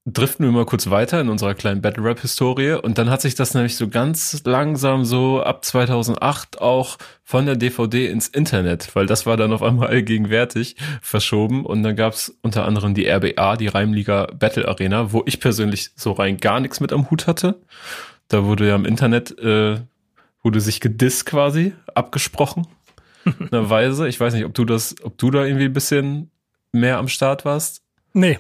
[0.10, 3.36] driften wir mal kurz weiter in unserer kleinen Battle Rap Historie und dann hat sich
[3.36, 9.06] das nämlich so ganz langsam so ab 2008 auch von der DVD ins Internet, weil
[9.06, 13.68] das war dann auf einmal allgegenwärtig verschoben und dann gab's unter anderem die RBA, die
[13.68, 17.60] Reimliga Battle Arena, wo ich persönlich so rein gar nichts mit am Hut hatte.
[18.30, 19.82] Da wurde ja im Internet äh,
[20.42, 22.66] wurde sich gedisst quasi abgesprochen.
[23.52, 24.08] einer Weise.
[24.08, 26.32] Ich weiß nicht, ob du das, ob du da irgendwie ein bisschen
[26.72, 27.82] mehr am Start warst.
[28.14, 28.40] Nee,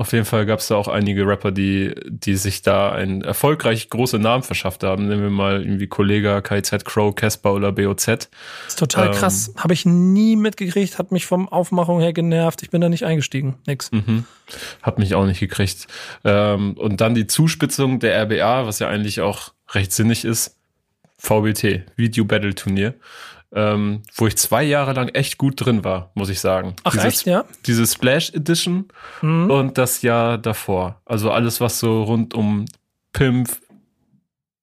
[0.00, 3.90] Auf jeden Fall gab es da auch einige Rapper, die, die sich da einen erfolgreich
[3.90, 5.08] große Namen verschafft haben.
[5.08, 8.06] Nehmen wir mal irgendwie Kollega, KZ Crow, Casper oder BOZ.
[8.06, 8.28] Das
[8.68, 9.52] ist total ähm, krass.
[9.58, 12.62] Habe ich nie mitgekriegt, hat mich vom Aufmachung her genervt.
[12.62, 13.56] Ich bin da nicht eingestiegen.
[13.66, 13.92] Nix.
[13.92, 14.24] Mhm.
[14.80, 15.86] Hat mich auch nicht gekriegt.
[16.24, 20.56] Ähm, und dann die Zuspitzung der RBA, was ja eigentlich auch recht sinnig ist.
[21.18, 22.94] VBT, Video Battle Turnier
[23.52, 26.74] ähm, wo ich zwei Jahre lang echt gut drin war, muss ich sagen.
[26.84, 27.44] Ach Dieses, echt, ja?
[27.66, 28.88] Diese Splash Edition
[29.22, 29.50] mhm.
[29.50, 31.00] und das Jahr davor.
[31.04, 32.66] Also alles, was so rund um
[33.12, 33.50] Pimp,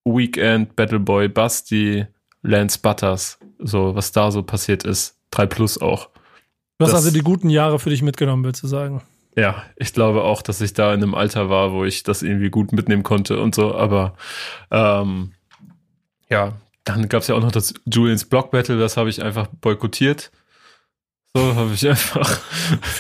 [0.06, 2.06] Weekend, Battleboy, Basti,
[2.42, 5.18] Lance Butters, so was da so passiert ist.
[5.32, 6.10] 3 Plus auch.
[6.78, 9.02] Du hast das, also die guten Jahre für dich mitgenommen, willst du sagen?
[9.36, 12.50] Ja, ich glaube auch, dass ich da in einem Alter war, wo ich das irgendwie
[12.50, 14.16] gut mitnehmen konnte und so, aber
[14.72, 15.34] ähm,
[16.30, 16.54] ja,
[16.88, 20.32] dann gab es ja auch noch das Julians Block Battle, das habe ich einfach boykottiert.
[21.34, 22.40] So habe ich einfach,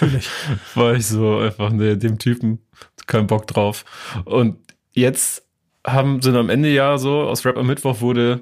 [0.76, 2.60] war ich so einfach ne, dem Typen
[3.08, 3.86] keinen Bock drauf.
[4.26, 4.58] Und
[4.92, 5.48] jetzt
[5.86, 8.42] haben sind am Ende ja so aus Rap am Mittwoch wurde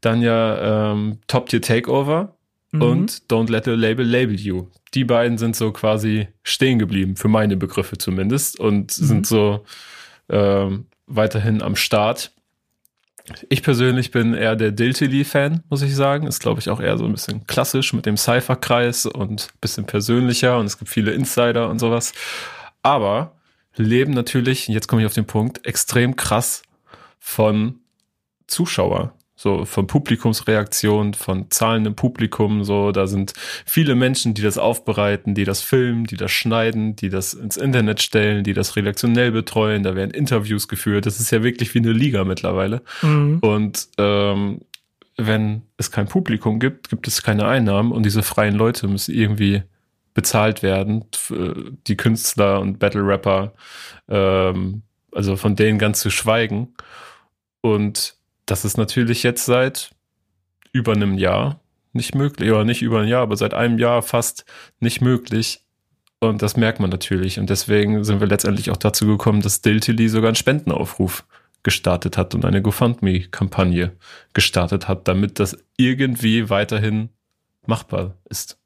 [0.00, 2.36] dann ja ähm, Top Tier Takeover
[2.70, 2.82] mhm.
[2.82, 4.68] und Don't Let the Label Label You.
[4.94, 9.04] Die beiden sind so quasi stehen geblieben für meine Begriffe zumindest und mhm.
[9.04, 9.64] sind so
[10.28, 12.30] ähm, weiterhin am Start.
[13.48, 16.26] Ich persönlich bin eher der Diltily-Fan, muss ich sagen.
[16.26, 19.86] Ist, glaube ich, auch eher so ein bisschen klassisch mit dem Cypher-Kreis und ein bisschen
[19.86, 22.12] persönlicher und es gibt viele Insider und sowas.
[22.82, 23.36] Aber
[23.76, 26.62] leben natürlich, jetzt komme ich auf den Punkt, extrem krass
[27.18, 27.80] von
[28.46, 33.32] Zuschauer so von Publikumsreaktion, von zahlendem Publikum, so, da sind
[33.66, 38.00] viele Menschen, die das aufbereiten, die das filmen, die das schneiden, die das ins Internet
[38.00, 41.92] stellen, die das redaktionell betreuen, da werden Interviews geführt, das ist ja wirklich wie eine
[41.92, 42.82] Liga mittlerweile.
[43.02, 43.38] Mhm.
[43.40, 44.60] Und ähm,
[45.16, 49.62] wenn es kein Publikum gibt, gibt es keine Einnahmen und diese freien Leute müssen irgendwie
[50.12, 51.04] bezahlt werden,
[51.88, 53.52] die Künstler und Battle-Rapper,
[54.08, 56.74] ähm, also von denen ganz zu schweigen.
[57.60, 59.90] Und das ist natürlich jetzt seit
[60.72, 61.60] über einem Jahr
[61.92, 64.44] nicht möglich, oder nicht über ein Jahr, aber seit einem Jahr fast
[64.80, 65.62] nicht möglich.
[66.18, 67.38] Und das merkt man natürlich.
[67.38, 71.24] Und deswegen sind wir letztendlich auch dazu gekommen, dass Diltily sogar einen Spendenaufruf
[71.62, 73.92] gestartet hat und eine GoFundMe-Kampagne
[74.32, 77.10] gestartet hat, damit das irgendwie weiterhin
[77.66, 78.58] machbar ist.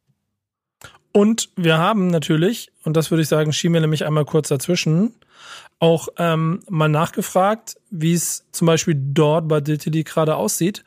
[1.13, 5.15] Und wir haben natürlich, und das würde ich sagen, schieben wir nämlich einmal kurz dazwischen,
[5.81, 10.85] auch ähm, mal nachgefragt, wie es zum Beispiel dort bei Diltily gerade aussieht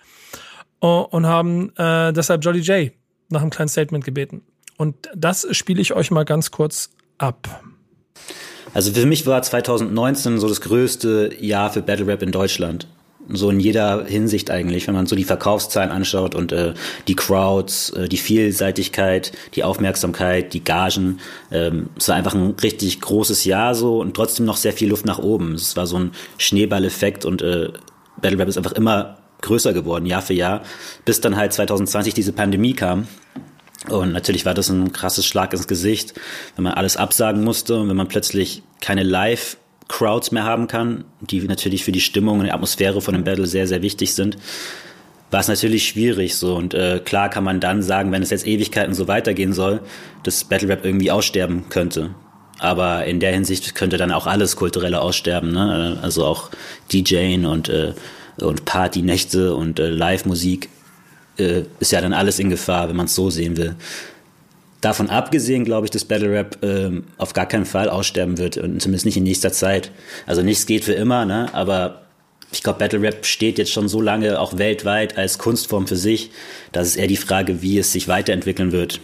[0.84, 2.92] uh, und haben äh, deshalb Jolly J
[3.30, 4.42] nach einem kleinen Statement gebeten.
[4.78, 7.64] Und das spiele ich euch mal ganz kurz ab.
[8.74, 12.88] Also für mich war 2019 so das größte Jahr für Battle Rap in Deutschland
[13.34, 16.74] so in jeder Hinsicht eigentlich, wenn man so die Verkaufszahlen anschaut und äh,
[17.08, 21.20] die Crowds, äh, die Vielseitigkeit, die Aufmerksamkeit, die Gagen.
[21.52, 25.06] Ähm, es war einfach ein richtig großes Jahr so und trotzdem noch sehr viel Luft
[25.06, 25.54] nach oben.
[25.54, 27.70] Es war so ein Schneeballeffekt und äh,
[28.22, 30.62] Battle Rap ist einfach immer größer geworden, Jahr für Jahr,
[31.06, 33.08] bis dann halt 2020 diese Pandemie kam.
[33.90, 36.14] Und natürlich war das ein krasses Schlag ins Gesicht,
[36.56, 39.58] wenn man alles absagen musste und wenn man plötzlich keine Live
[39.92, 43.46] Crowds mehr haben kann, die natürlich für die Stimmung und die Atmosphäre von einem Battle
[43.46, 44.38] sehr, sehr wichtig sind,
[45.32, 46.56] war es natürlich schwierig so.
[46.56, 49.82] Und äh, klar kann man dann sagen, wenn es jetzt Ewigkeiten so weitergehen soll,
[50.24, 52.12] dass Battle Rap irgendwie aussterben könnte.
[52.58, 56.00] Aber in der Hinsicht könnte dann auch alles kulturelle aussterben, ne?
[56.02, 56.52] Also auch
[56.94, 57.94] DJing und, äh,
[58.40, 60.70] und Partynächte und äh, Live-Musik
[61.38, 63.76] äh, ist ja dann alles in Gefahr, wenn man es so sehen will.
[64.82, 68.82] Davon abgesehen glaube ich, dass Battle Rap ähm, auf gar keinen Fall aussterben wird und
[68.82, 69.92] zumindest nicht in nächster Zeit.
[70.26, 71.50] Also nichts geht für immer, ne?
[71.54, 72.02] Aber
[72.52, 76.32] ich glaube, Battle Rap steht jetzt schon so lange auch weltweit als Kunstform für sich,
[76.72, 79.00] dass es eher die Frage, wie es sich weiterentwickeln wird,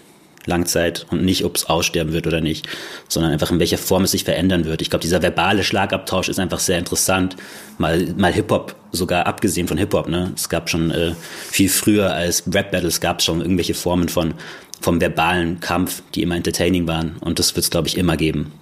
[0.48, 2.68] Langzeit und nicht, ob es aussterben wird oder nicht,
[3.08, 4.82] sondern einfach in welcher Form es sich verändern wird.
[4.82, 7.36] Ich glaube, dieser verbale Schlagabtausch ist einfach sehr interessant.
[7.78, 10.32] Mal, mal Hip-Hop, sogar abgesehen von Hip-Hop, ne?
[10.36, 11.14] Es gab schon äh,
[11.52, 14.34] viel früher als Rap-Battles gab es schon irgendwelche Formen von
[14.80, 17.18] vom verbalen Kampf, die immer entertaining waren.
[17.20, 18.54] Und das wird es, glaube ich, immer geben.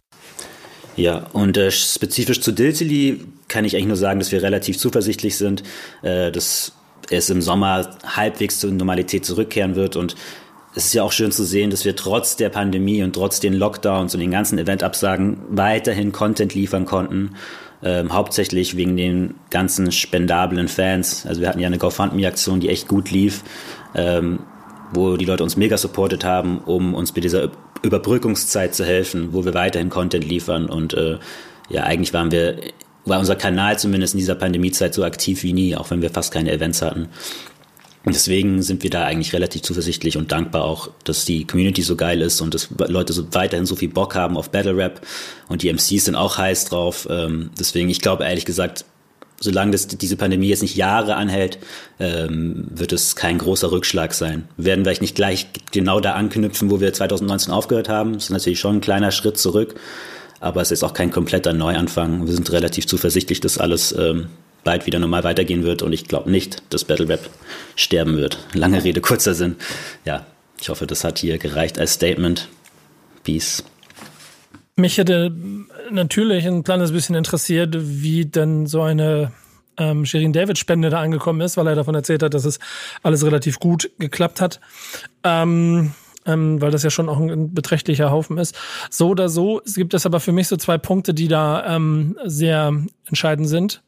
[0.95, 5.35] Ja, und äh, spezifisch zu Diltily kann ich eigentlich nur sagen, dass wir relativ zuversichtlich
[5.35, 5.63] sind,
[6.03, 6.71] äh, dass
[7.09, 9.95] es im Sommer halbwegs zur Normalität zurückkehren wird.
[9.95, 10.15] Und
[10.75, 13.53] es ist ja auch schön zu sehen, dass wir trotz der Pandemie und trotz den
[13.53, 17.35] Lockdowns und den ganzen Eventabsagen weiterhin Content liefern konnten.
[17.81, 21.25] Ähm, hauptsächlich wegen den ganzen spendablen Fans.
[21.25, 23.43] Also wir hatten ja eine GoFundMe-Aktion, die echt gut lief.
[23.95, 24.39] Ähm,
[24.91, 27.49] wo die Leute uns mega supportet haben, um uns bei dieser
[27.81, 30.67] Überbrückungszeit zu helfen, wo wir weiterhin Content liefern.
[30.67, 31.17] Und äh,
[31.69, 32.57] ja, eigentlich waren wir,
[33.05, 36.33] war unser Kanal zumindest in dieser Pandemiezeit so aktiv wie nie, auch wenn wir fast
[36.33, 37.09] keine Events hatten.
[38.07, 42.21] Deswegen sind wir da eigentlich relativ zuversichtlich und dankbar auch, dass die Community so geil
[42.21, 45.01] ist und dass Leute so weiterhin so viel Bock haben auf Battle Rap
[45.47, 47.07] und die MCs sind auch heiß drauf.
[47.09, 48.85] Ähm, deswegen, ich glaube ehrlich gesagt,
[49.39, 51.57] solange das, diese Pandemie jetzt nicht Jahre anhält,
[51.99, 54.47] ähm, wird es kein großer Rückschlag sein.
[54.55, 58.13] Wir werden vielleicht nicht gleich genau da anknüpfen, wo wir 2019 aufgehört haben.
[58.13, 59.75] Das ist natürlich schon ein kleiner Schritt zurück,
[60.39, 62.25] aber es ist auch kein kompletter Neuanfang.
[62.27, 64.27] Wir sind relativ zuversichtlich, dass alles ähm,
[64.65, 67.29] bald wieder normal weitergehen wird und ich glaube nicht, dass Battle Rap
[67.77, 68.39] sterben wird.
[68.53, 69.55] Lange Rede, kurzer Sinn.
[70.03, 70.25] Ja,
[70.59, 72.49] ich hoffe, das hat hier gereicht als Statement.
[73.23, 73.63] Peace.
[74.75, 75.31] Mich hätte
[75.89, 79.31] natürlich ein kleines bisschen interessiert, wie denn so eine
[79.77, 82.59] ähm, Shirin David Spende da angekommen ist, weil er davon erzählt hat, dass es
[83.03, 84.59] alles relativ gut geklappt hat.
[85.23, 85.93] Ähm,
[86.25, 88.57] ähm, weil das ja schon auch ein beträchtlicher Haufen ist.
[88.89, 92.17] So oder so es gibt es aber für mich so zwei Punkte, die da ähm,
[92.25, 92.73] sehr
[93.05, 93.83] entscheidend sind.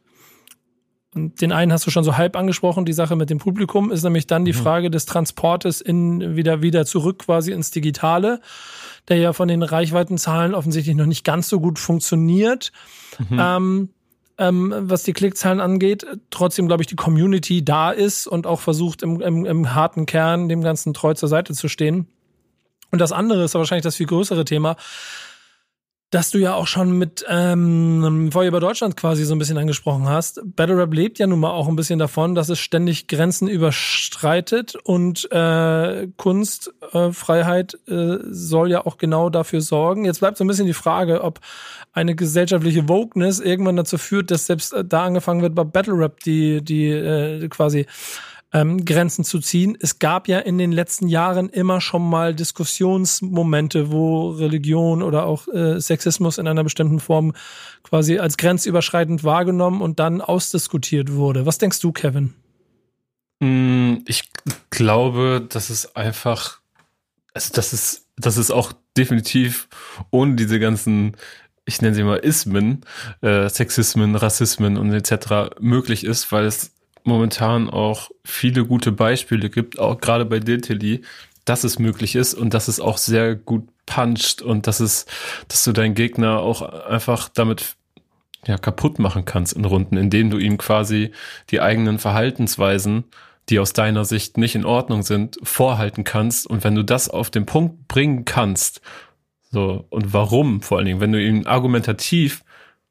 [1.18, 4.04] Und den einen hast du schon so halb angesprochen, die Sache mit dem Publikum ist
[4.04, 4.58] nämlich dann die mhm.
[4.58, 8.40] Frage des Transportes in wieder wieder zurück quasi ins Digitale
[9.08, 12.72] der ja von den Reichweitenzahlen offensichtlich noch nicht ganz so gut funktioniert.
[13.30, 13.40] Mhm.
[13.40, 13.90] Ähm,
[14.40, 19.02] ähm, was die Klickzahlen angeht, trotzdem, glaube ich, die Community da ist und auch versucht,
[19.02, 22.08] im, im, im harten Kern dem Ganzen treu zur Seite zu stehen.
[22.92, 24.76] Und das andere ist wahrscheinlich das viel größere Thema,
[26.10, 30.08] dass du ja auch schon mit ähm, Feuer über Deutschland quasi so ein bisschen angesprochen
[30.08, 30.40] hast.
[30.56, 34.76] Battle Rap lebt ja nun mal auch ein bisschen davon, dass es ständig Grenzen überstreitet
[34.76, 40.06] und äh, Kunstfreiheit äh, äh, soll ja auch genau dafür sorgen.
[40.06, 41.42] Jetzt bleibt so ein bisschen die Frage, ob
[41.92, 46.22] eine gesellschaftliche Wokeness irgendwann dazu führt, dass selbst äh, da angefangen wird bei Battle Rap
[46.22, 47.86] die die äh, quasi
[48.54, 49.78] ähm, Grenzen zu ziehen.
[49.80, 55.48] Es gab ja in den letzten Jahren immer schon mal Diskussionsmomente, wo Religion oder auch
[55.50, 57.34] äh, Sexismus in einer bestimmten Form
[57.84, 61.46] quasi als grenzüberschreitend wahrgenommen und dann ausdiskutiert wurde.
[61.46, 62.34] Was denkst du, Kevin?
[63.40, 64.30] Mm, ich
[64.70, 66.60] glaube, das ist einfach,
[67.34, 69.68] also das ist, das ist auch definitiv
[70.12, 71.16] ohne diese ganzen
[71.70, 72.86] ich nenne sie mal Ismen,
[73.22, 75.60] äh, Sexismen, Rassismen und etc.
[75.60, 76.72] möglich ist, weil es
[77.08, 81.02] momentan auch viele gute Beispiele gibt, auch gerade bei Diltily,
[81.46, 85.06] dass es möglich ist und dass es auch sehr gut puncht und dass es,
[85.48, 87.78] dass du deinen Gegner auch einfach damit
[88.46, 91.12] ja, kaputt machen kannst in Runden, indem du ihm quasi
[91.50, 93.06] die eigenen Verhaltensweisen,
[93.50, 96.48] die aus deiner Sicht nicht in Ordnung sind, vorhalten kannst.
[96.48, 98.82] Und wenn du das auf den Punkt bringen kannst,
[99.52, 102.44] so, und warum vor allen Dingen, wenn du ihn argumentativ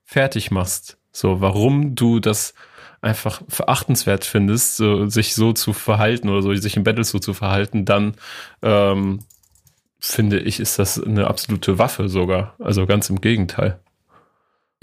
[0.05, 2.55] fertig machst, so, warum du das
[3.01, 7.35] einfach verachtenswert findest, so, sich so zu verhalten oder so, sich im Battle so zu
[7.35, 8.15] verhalten, dann
[8.63, 9.21] ähm,
[9.99, 12.55] finde ich, ist das eine absolute Waffe sogar.
[12.59, 13.81] Also ganz im Gegenteil.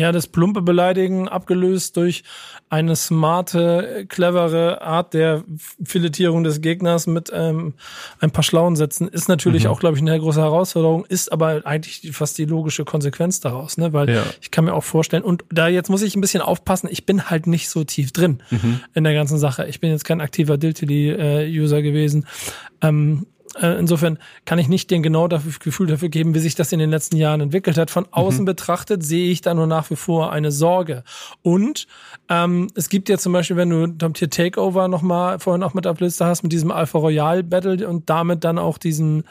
[0.04, 2.26] Ja, das plumpe Beleidigen abgelöst durch
[2.68, 5.46] eine smarte, clevere Art der
[5.82, 7.74] Filetierung des Gegners mit ähm,
[8.20, 9.70] ein paar schlauen Sätzen ist natürlich mhm.
[9.70, 13.94] auch, glaube ich, eine große Herausforderung, ist aber eigentlich fast die logische Konsequenz daraus, ne?
[13.94, 14.24] Weil ja.
[14.42, 17.30] ich kann mir auch vorstellen, und da jetzt muss ich ein bisschen aufpassen, ich bin
[17.30, 18.82] halt nicht so tief drin mhm.
[18.94, 19.68] in der ganzen Sache.
[19.68, 22.28] Ich bin jetzt kein aktiver Diltily-User äh, gewesen.
[22.82, 26.72] Ähm, äh, insofern kann ich nicht den genau dafür, Gefühl dafür geben, wie sich das
[26.72, 27.92] in den letzten Jahren entwickelt hat.
[27.92, 28.46] Von außen mhm.
[28.46, 31.04] betrachtet sehe ich da nur nach wie vor eine Sorge.
[31.42, 31.88] Und
[32.30, 36.00] ähm, es gibt ja zum Beispiel, wenn du hier Takeover nochmal vorhin auch mit auf
[36.00, 39.24] Liste hast, mit diesem Alpha Royale Battle und damit dann auch diesen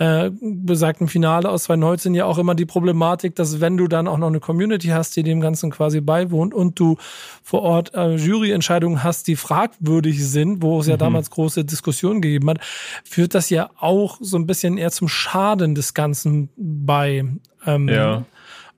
[0.00, 4.16] äh, besagten Finale aus 2019 ja auch immer die Problematik, dass wenn du dann auch
[4.16, 6.96] noch eine Community hast, die dem Ganzen quasi beiwohnt und du
[7.42, 11.00] vor Ort äh, Juryentscheidungen hast, die fragwürdig sind, wo es ja mhm.
[11.00, 12.60] damals große Diskussionen gegeben hat,
[13.04, 17.26] führt das ja auch so ein bisschen eher zum Schaden des Ganzen bei.
[17.66, 18.24] Ähm, ja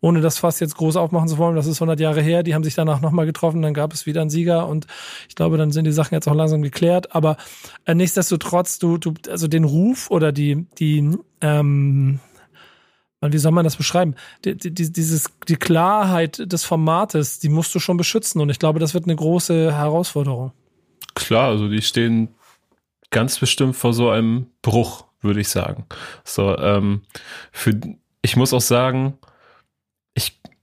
[0.03, 2.65] ohne das fast jetzt groß aufmachen zu wollen, das ist 100 Jahre her, die haben
[2.65, 4.87] sich danach nochmal getroffen, dann gab es wieder einen Sieger und
[5.29, 7.37] ich glaube, dann sind die Sachen jetzt auch langsam geklärt, aber
[7.87, 12.19] äh, nichtsdestotrotz, du, du, also den Ruf oder die, die, ähm,
[13.21, 14.17] wie soll man das beschreiben?
[14.45, 18.81] Die, die, dieses, die Klarheit des Formates, die musst du schon beschützen und ich glaube,
[18.81, 20.51] das wird eine große Herausforderung.
[21.15, 22.35] Klar, also die stehen
[23.11, 25.87] ganz bestimmt vor so einem Bruch, würde ich sagen.
[26.25, 27.03] So, ähm,
[27.53, 27.79] für,
[28.23, 29.19] ich muss auch sagen,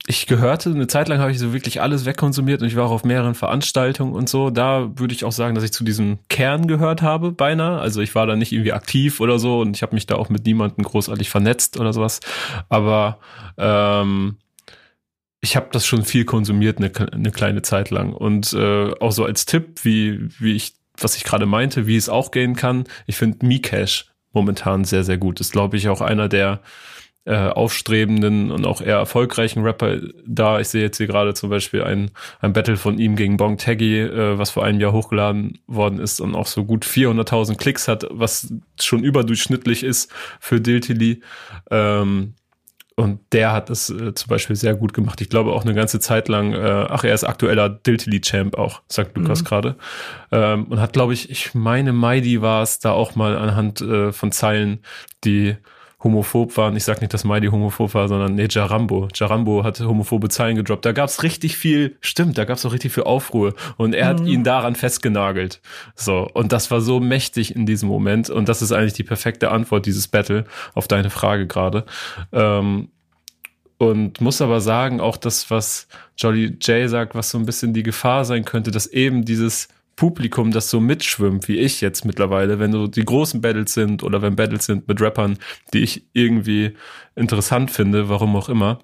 [0.09, 2.91] ich, gehörte, eine Zeit lang habe ich so wirklich alles wegkonsumiert und ich war auch
[2.91, 4.49] auf mehreren Veranstaltungen und so.
[4.49, 7.79] Da würde ich auch sagen, dass ich zu diesem Kern gehört habe, beinahe.
[7.79, 10.29] Also ich war da nicht irgendwie aktiv oder so und ich habe mich da auch
[10.29, 12.21] mit niemandem großartig vernetzt oder sowas.
[12.69, 13.19] Aber
[13.59, 14.37] ähm,
[15.41, 18.11] ich habe das schon viel konsumiert, eine, eine kleine Zeit lang.
[18.11, 22.09] Und äh, auch so als Tipp, wie, wie ich, was ich gerade meinte, wie es
[22.09, 25.39] auch gehen kann, ich finde Mcash momentan sehr, sehr gut.
[25.39, 26.61] Ist, glaube ich, auch einer der
[27.29, 30.59] äh, aufstrebenden und auch eher erfolgreichen Rapper da.
[30.59, 32.09] Ich sehe jetzt hier gerade zum Beispiel ein,
[32.41, 36.21] ein Battle von ihm gegen Bong Taggy, äh, was vor einem Jahr hochgeladen worden ist
[36.21, 41.21] und auch so gut 400.000 Klicks hat, was schon überdurchschnittlich ist für Diltily.
[41.69, 42.33] Ähm,
[42.95, 45.21] und der hat es äh, zum Beispiel sehr gut gemacht.
[45.21, 49.15] Ich glaube auch eine ganze Zeit lang, äh, ach, er ist aktueller Diltily-Champ auch, sagt
[49.15, 49.45] Lukas mhm.
[49.45, 49.75] gerade.
[50.31, 54.11] Ähm, und hat, glaube ich, ich meine, Maidi war es da auch mal anhand äh,
[54.11, 54.79] von Zeilen,
[55.23, 55.55] die
[56.01, 56.75] homophob waren.
[56.75, 59.09] Ich sag nicht, dass Maidi homophob war, sondern nee, Jarambo.
[59.13, 60.85] Jarambo hat homophobe Zeilen gedroppt.
[60.85, 63.53] Da gab's richtig viel, stimmt, da gab's auch richtig viel Aufruhr.
[63.77, 64.19] Und er mhm.
[64.19, 65.61] hat ihn daran festgenagelt.
[65.95, 66.27] So.
[66.33, 68.29] Und das war so mächtig in diesem Moment.
[68.29, 71.85] Und das ist eigentlich die perfekte Antwort, dieses Battle, auf deine Frage gerade.
[72.31, 72.89] Ähm,
[73.77, 77.83] und muss aber sagen, auch das, was Jolly J sagt, was so ein bisschen die
[77.83, 82.71] Gefahr sein könnte, dass eben dieses Publikum, das so mitschwimmt, wie ich jetzt mittlerweile, wenn
[82.71, 85.37] so die großen Battles sind oder wenn Battles sind mit Rappern,
[85.73, 86.71] die ich irgendwie
[87.17, 88.79] interessant finde, warum auch immer,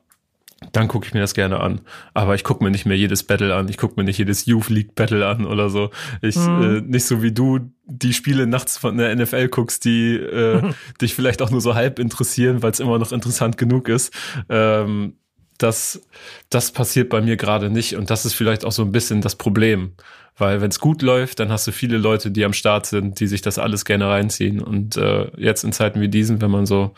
[0.73, 1.79] dann gucke ich mir das gerne an.
[2.13, 3.69] Aber ich gucke mir nicht mehr jedes Battle an.
[3.69, 5.89] Ich gucke mir nicht jedes Youth League Battle an oder so.
[6.21, 6.63] Ich mhm.
[6.63, 11.15] äh, nicht so wie du die Spiele nachts von der NFL guckst, die äh, dich
[11.15, 14.13] vielleicht auch nur so halb interessieren, weil es immer noch interessant genug ist.
[14.49, 15.13] Ähm,
[15.59, 16.01] das,
[16.49, 19.37] das passiert bei mir gerade nicht und das ist vielleicht auch so ein bisschen das
[19.37, 19.93] Problem.
[20.37, 23.27] Weil wenn es gut läuft, dann hast du viele Leute, die am Start sind, die
[23.27, 24.61] sich das alles gerne reinziehen.
[24.61, 26.93] Und äh, jetzt in Zeiten wie diesen, wenn man so,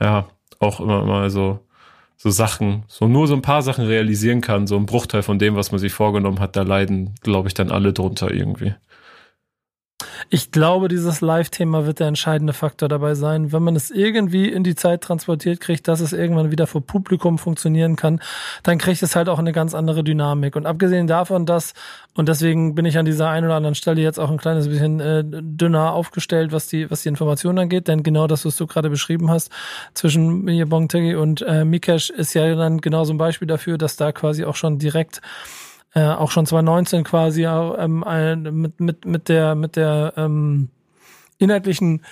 [0.00, 1.60] ja, auch immer mal so,
[2.16, 5.56] so Sachen, so nur so ein paar Sachen realisieren kann, so ein Bruchteil von dem,
[5.56, 8.74] was man sich vorgenommen hat, da leiden, glaube ich, dann alle drunter irgendwie.
[10.28, 13.52] Ich glaube, dieses Live-Thema wird der entscheidende Faktor dabei sein.
[13.52, 17.38] Wenn man es irgendwie in die Zeit transportiert kriegt, dass es irgendwann wieder vor Publikum
[17.38, 18.20] funktionieren kann,
[18.62, 20.56] dann kriegt es halt auch eine ganz andere Dynamik.
[20.56, 21.74] Und abgesehen davon, dass,
[22.14, 25.00] und deswegen bin ich an dieser einen oder anderen Stelle jetzt auch ein kleines bisschen
[25.00, 28.90] äh, dünner aufgestellt, was die, was die Informationen angeht, denn genau das, was du gerade
[28.90, 29.50] beschrieben hast,
[29.94, 34.12] zwischen Bongtegi und äh, Mikesh ist ja dann genau so ein Beispiel dafür, dass da
[34.12, 35.20] quasi auch schon direkt
[35.94, 38.04] äh, auch schon 2019 quasi ähm,
[38.60, 40.68] mit, mit, mit der, mit der ähm,
[41.38, 42.02] inhaltlichen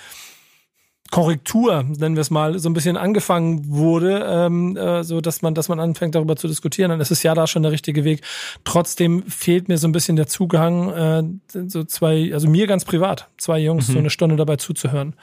[1.11, 5.55] Korrektur, nennen wir es mal, so ein bisschen angefangen wurde, ähm, äh, so dass man,
[5.55, 8.21] dass man anfängt darüber zu diskutieren, dann ist es ja da schon der richtige Weg.
[8.63, 11.23] Trotzdem fehlt mir so ein bisschen der Zugang, äh,
[11.67, 13.93] so zwei, also mir ganz privat, zwei Jungs mhm.
[13.93, 15.15] so eine Stunde dabei zuzuhören.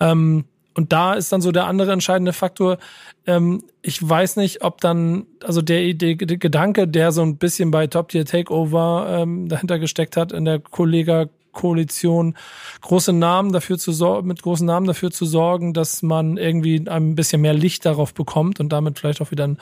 [0.00, 2.78] Ähm, und da ist dann so der andere entscheidende Faktor.
[3.26, 7.70] Ähm, ich weiß nicht, ob dann, also der Idee, der Gedanke, der so ein bisschen
[7.70, 12.36] bei Top Tier Takeover ähm, dahinter gesteckt hat, in der Kollega-Koalition,
[12.80, 17.14] große Namen dafür zu sorgen, mit großen Namen dafür zu sorgen, dass man irgendwie ein
[17.14, 19.54] bisschen mehr Licht darauf bekommt und damit vielleicht auch wieder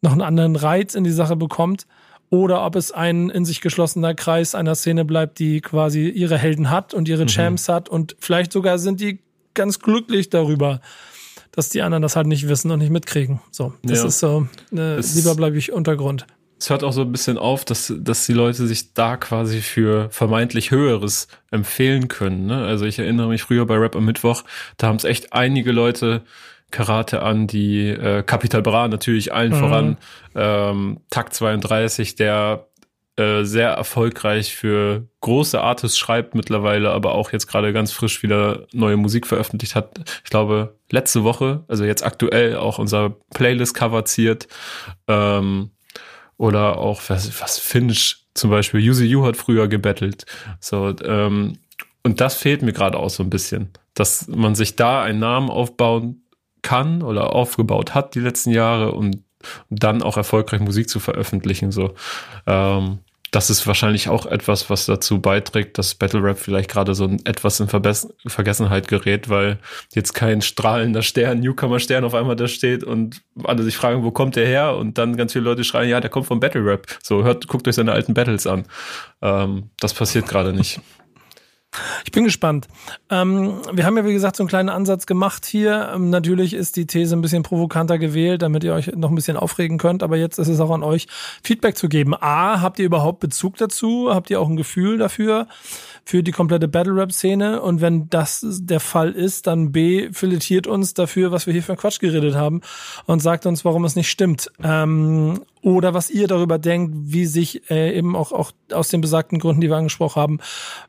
[0.00, 1.86] noch einen anderen Reiz in die Sache bekommt.
[2.30, 6.70] Oder ob es ein in sich geschlossener Kreis einer Szene bleibt, die quasi ihre Helden
[6.70, 7.28] hat und ihre mhm.
[7.28, 9.20] Champs hat und vielleicht sogar sind die
[9.54, 10.80] ganz glücklich darüber,
[11.52, 13.40] dass die anderen das halt nicht wissen und nicht mitkriegen.
[13.50, 14.06] So, das ja.
[14.06, 16.26] ist so, äh, lieber bleibe ich Untergrund.
[16.58, 20.08] Es hört auch so ein bisschen auf, dass, dass die Leute sich da quasi für
[20.10, 22.46] vermeintlich Höheres empfehlen können.
[22.46, 22.64] Ne?
[22.64, 24.44] Also ich erinnere mich früher bei Rap am Mittwoch,
[24.76, 26.22] da haben es echt einige Leute
[26.70, 29.58] Karate an, die äh, Capital Bra natürlich allen mhm.
[29.58, 29.96] voran,
[30.34, 32.66] ähm, Takt 32, der
[33.16, 38.66] äh, sehr erfolgreich für große Artists schreibt mittlerweile, aber auch jetzt gerade ganz frisch wieder
[38.72, 40.00] neue Musik veröffentlicht hat.
[40.24, 44.48] Ich glaube, letzte Woche, also jetzt aktuell auch unser Playlist-Cover ziert.
[45.06, 45.70] Ähm,
[46.36, 50.26] oder auch, was, was Finch zum Beispiel, Yuzi Yu hat früher gebettelt.
[50.58, 51.58] So, ähm,
[52.02, 55.50] und das fehlt mir gerade auch so ein bisschen, dass man sich da einen Namen
[55.50, 56.24] aufbauen
[56.62, 59.22] kann oder aufgebaut hat die letzten Jahre und
[59.70, 61.70] dann auch erfolgreich Musik zu veröffentlichen.
[61.70, 61.94] So,
[62.46, 62.98] ähm,
[63.34, 67.20] das ist wahrscheinlich auch etwas, was dazu beiträgt, dass Battle Rap vielleicht gerade so ein
[67.24, 69.58] etwas in Verbes Vergessenheit gerät, weil
[69.92, 74.36] jetzt kein strahlender Stern, Newcomer-Stern auf einmal da steht und alle sich fragen, wo kommt
[74.36, 74.76] der her?
[74.76, 76.86] Und dann ganz viele Leute schreien, ja, der kommt vom Battle Rap.
[77.02, 78.66] So, hört, guckt euch seine alten Battles an.
[79.20, 80.80] Ähm, das passiert gerade nicht.
[82.04, 82.68] Ich bin gespannt.
[83.10, 85.92] Ähm, wir haben ja, wie gesagt, so einen kleinen Ansatz gemacht hier.
[85.94, 89.36] Ähm, natürlich ist die These ein bisschen provokanter gewählt, damit ihr euch noch ein bisschen
[89.36, 90.02] aufregen könnt.
[90.02, 91.06] Aber jetzt ist es auch an euch,
[91.42, 92.14] Feedback zu geben.
[92.14, 94.10] A, habt ihr überhaupt Bezug dazu?
[94.12, 95.48] Habt ihr auch ein Gefühl dafür?
[96.04, 100.66] für die komplette Battle Rap Szene und wenn das der Fall ist, dann B filetiert
[100.66, 102.60] uns dafür, was wir hier für Quatsch geredet haben
[103.06, 104.50] und sagt uns, warum es nicht stimmt.
[104.62, 109.38] Ähm, oder was ihr darüber denkt, wie sich äh, eben auch, auch aus den besagten
[109.38, 110.40] Gründen, die wir angesprochen haben,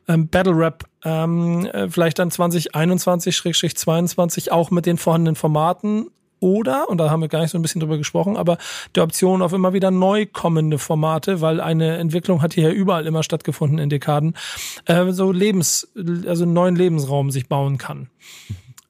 [0.06, 6.10] ähm, Battle Rap ähm, äh, vielleicht dann 2021-22 auch mit den vorhandenen Formaten
[6.40, 8.58] oder, und da haben wir gar nicht so ein bisschen drüber gesprochen, aber
[8.94, 13.06] der Option auf immer wieder neu kommende Formate, weil eine Entwicklung hat hier ja überall
[13.06, 14.36] immer stattgefunden in Dekaden,
[14.84, 15.88] äh, so Lebens,
[16.26, 18.10] also einen neuen Lebensraum sich bauen kann.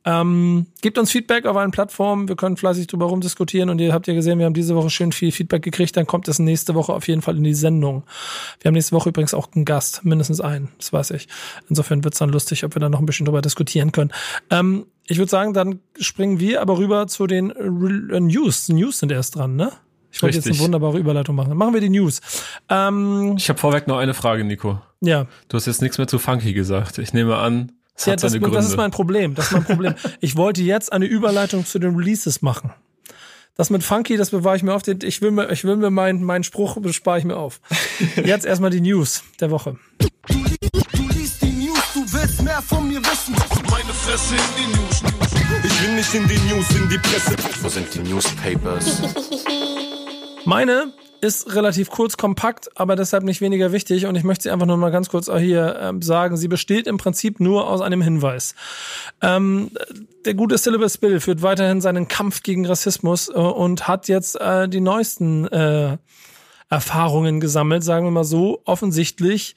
[0.07, 2.29] Ähm, gebt uns Feedback auf allen Plattformen.
[2.29, 5.11] Wir können fleißig drüber rumdiskutieren und ihr habt ja gesehen, wir haben diese Woche schön
[5.11, 5.97] viel Feedback gekriegt.
[5.97, 8.05] Dann kommt es nächste Woche auf jeden Fall in die Sendung.
[8.61, 11.27] Wir haben nächste Woche übrigens auch einen Gast, mindestens einen, das weiß ich.
[11.69, 14.13] Insofern wird's dann lustig, ob wir da noch ein bisschen drüber diskutieren können.
[14.51, 18.69] Ähm, ich würde sagen, dann springen wir aber rüber zu den äh, News.
[18.69, 19.73] News sind erst dran, ne?
[20.13, 21.55] Ich wollte jetzt eine wunderbare Überleitung machen.
[21.57, 22.21] Machen wir die News.
[22.71, 24.81] Ähm, ich habe vorweg noch eine Frage, Nico.
[25.03, 25.27] Ja.
[25.49, 26.97] Du hast jetzt nichts mehr zu Funky gesagt.
[26.99, 29.35] Ich nehme an, es ja, das, das ist mein Problem.
[29.35, 29.95] Das ist mein Problem.
[30.21, 32.73] ich wollte jetzt eine Überleitung zu den Releases machen.
[33.57, 34.87] Das mit Funky, das bewahre ich mir auf.
[34.87, 37.61] Ich will mir, ich will mir meinen meinen Spruch bespare ich mir auf.
[38.23, 39.79] Jetzt erstmal die News der Woche.
[39.99, 43.35] Du, du liest die News, du willst mehr von mir wissen.
[43.71, 45.03] Meine Fresse in die News.
[45.65, 47.35] Ich will nicht in die News, in die Presse.
[47.63, 49.01] Wo sind die Newspapers?
[50.45, 54.07] Meine ist relativ kurz, kompakt, aber deshalb nicht weniger wichtig.
[54.07, 56.37] Und ich möchte sie einfach nur mal ganz kurz hier ähm, sagen.
[56.37, 58.55] Sie besteht im Prinzip nur aus einem Hinweis.
[59.23, 59.71] Ähm,
[60.25, 64.69] der gute Syllabus Bill führt weiterhin seinen Kampf gegen Rassismus äh, und hat jetzt äh,
[64.69, 65.99] die neuesten äh,
[66.69, 68.61] Erfahrungen gesammelt, sagen wir mal so.
[68.65, 69.55] Offensichtlich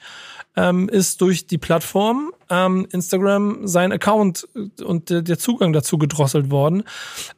[0.59, 4.45] ähm, ist durch die Plattform ähm, Instagram sein Account
[4.83, 6.83] und der, der Zugang dazu gedrosselt worden,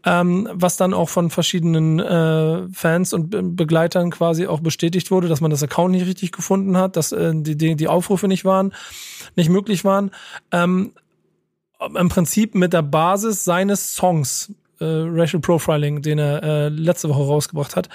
[0.06, 5.40] ähm, was dann auch von verschiedenen äh, Fans und Begleitern quasi auch bestätigt wurde, dass
[5.40, 8.74] man das Account nicht richtig gefunden hat, dass äh, die, die, die Aufrufe nicht waren,
[9.36, 10.10] nicht möglich waren.
[10.52, 10.94] Ähm,
[11.96, 17.22] im Prinzip mit der Basis seines Songs äh, Racial Profiling, den er äh, letzte Woche
[17.22, 17.90] rausgebracht hat,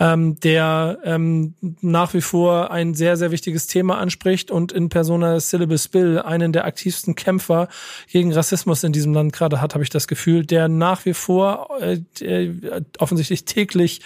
[0.00, 5.38] ähm, der ähm, nach wie vor ein sehr, sehr wichtiges Thema anspricht und in Persona
[5.38, 7.68] Syllabus Bill einen der aktivsten Kämpfer
[8.10, 11.68] gegen Rassismus in diesem Land gerade hat, habe ich das Gefühl, der nach wie vor
[11.80, 12.50] äh,
[12.98, 14.00] offensichtlich täglich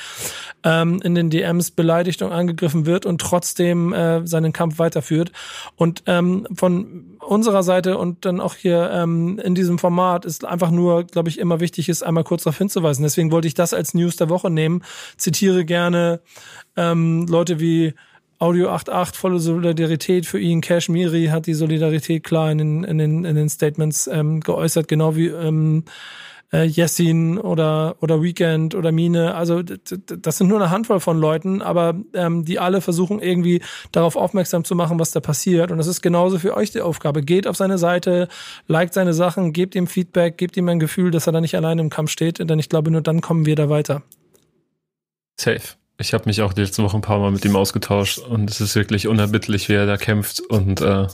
[0.64, 5.32] ähm, in den DMs beleidigt und angegriffen wird und trotzdem äh, seinen Kampf weiterführt.
[5.76, 10.70] Und ähm, von unserer Seite und dann auch hier ähm, in diesem Format ist einfach
[10.70, 13.02] nur, glaube ich, immer wichtig ist, einmal kurz darauf hinzuweisen.
[13.02, 14.82] Deswegen wollte ich das als News der Woche nehmen.
[15.16, 16.20] Zitiere gerne
[16.76, 17.94] ähm, Leute wie
[18.38, 20.60] Audio 88, volle Solidarität für ihn.
[20.60, 25.16] Kashmiri hat die Solidarität klar in den, in den, in den Statements ähm, geäußert, genau
[25.16, 25.84] wie ähm,
[26.52, 29.34] äh, Jessin oder, oder Weekend oder Mine.
[29.34, 34.16] Also das sind nur eine Handvoll von Leuten, aber ähm, die alle versuchen irgendwie darauf
[34.16, 35.70] aufmerksam zu machen, was da passiert.
[35.70, 37.22] Und das ist genauso für euch die Aufgabe.
[37.22, 38.28] Geht auf seine Seite,
[38.66, 41.80] liked seine Sachen, gebt ihm Feedback, gebt ihm ein Gefühl, dass er da nicht alleine
[41.80, 42.38] im Kampf steht.
[42.38, 44.02] Denn ich glaube, nur dann kommen wir da weiter.
[45.38, 45.62] Safe.
[45.98, 48.60] Ich habe mich auch die letzte Woche ein paar Mal mit ihm ausgetauscht und es
[48.60, 50.40] ist wirklich unerbittlich, wie er da kämpft.
[50.40, 51.06] Und äh,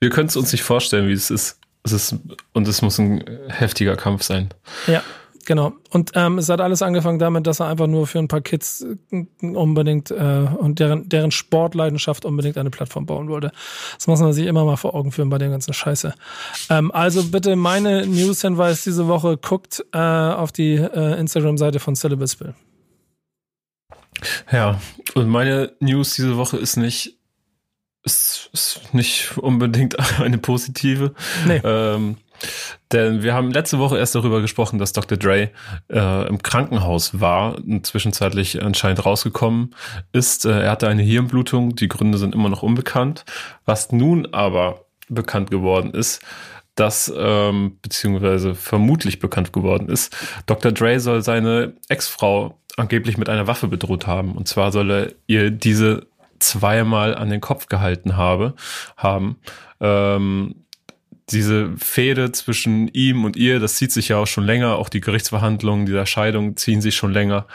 [0.00, 1.58] wir können es uns nicht vorstellen, wie es ist.
[1.92, 2.16] Es ist,
[2.52, 4.48] und es muss ein heftiger Kampf sein.
[4.86, 5.02] Ja,
[5.46, 5.72] genau.
[5.90, 8.84] Und ähm, es hat alles angefangen damit, dass er einfach nur für ein paar Kids
[9.10, 13.52] äh, unbedingt äh, und deren, deren Sportleidenschaft unbedingt eine Plattform bauen wollte.
[13.96, 16.14] Das muss man sich immer mal vor Augen führen bei der ganzen Scheiße.
[16.70, 22.36] Ähm, also bitte meine News-Hinweis diese Woche, guckt äh, auf die äh, Instagram-Seite von Syllabus
[22.36, 22.54] Bill.
[24.50, 24.80] Ja,
[25.14, 27.17] und meine News diese Woche ist nicht
[28.04, 31.14] ist, ist nicht unbedingt eine positive.
[31.46, 31.60] Nee.
[31.64, 32.16] Ähm,
[32.92, 35.18] denn wir haben letzte Woche erst darüber gesprochen, dass Dr.
[35.18, 35.50] Dre
[35.90, 39.74] äh, im Krankenhaus war und zwischenzeitlich anscheinend rausgekommen
[40.12, 40.44] ist.
[40.44, 43.24] Äh, er hatte eine Hirnblutung, die Gründe sind immer noch unbekannt.
[43.64, 46.22] Was nun aber bekannt geworden ist,
[46.76, 50.70] dass, ähm, beziehungsweise vermutlich bekannt geworden ist, Dr.
[50.70, 54.32] Dre soll seine Ex-Frau angeblich mit einer Waffe bedroht haben.
[54.36, 56.06] Und zwar soll er ihr diese
[56.40, 58.54] zweimal an den Kopf gehalten habe,
[58.96, 59.40] haben.
[59.80, 60.64] Ähm,
[61.30, 64.76] diese Fehde zwischen ihm und ihr, das zieht sich ja auch schon länger.
[64.76, 67.46] Auch die Gerichtsverhandlungen dieser Scheidung ziehen sich schon länger.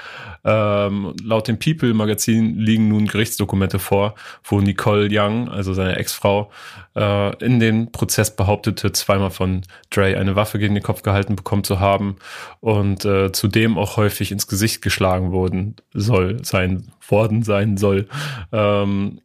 [0.43, 6.51] Ähm, laut dem People-Magazin liegen nun Gerichtsdokumente vor, wo Nicole Young, also seine Ex-Frau,
[6.95, 11.63] äh, in dem Prozess behauptete, zweimal von Dre eine Waffe gegen den Kopf gehalten bekommen
[11.63, 12.17] zu haben
[12.59, 18.07] und äh, zudem auch häufig ins Gesicht geschlagen worden soll, sein worden sein soll.
[18.51, 19.19] Ähm,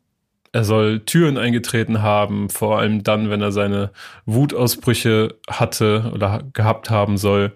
[0.53, 3.91] er soll Türen eingetreten haben, vor allem dann, wenn er seine
[4.27, 7.53] Wutausbrüche hatte oder gehabt haben soll.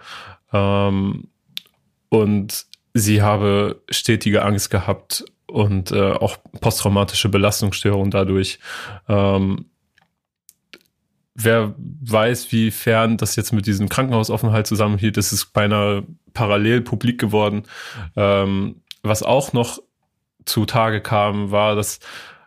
[0.52, 1.28] Ähm,
[2.08, 8.58] und sie habe stetige Angst gehabt und äh, auch posttraumatische Belastungsstörungen dadurch.
[9.08, 9.66] Ähm,
[11.34, 17.18] wer weiß, wie fern das jetzt mit diesem Krankenhausaufenthalt zusammenhielt, das ist beinahe parallel publik
[17.20, 17.64] geworden.
[18.16, 19.78] Ähm, was auch noch
[20.44, 22.00] zutage kam, war, dass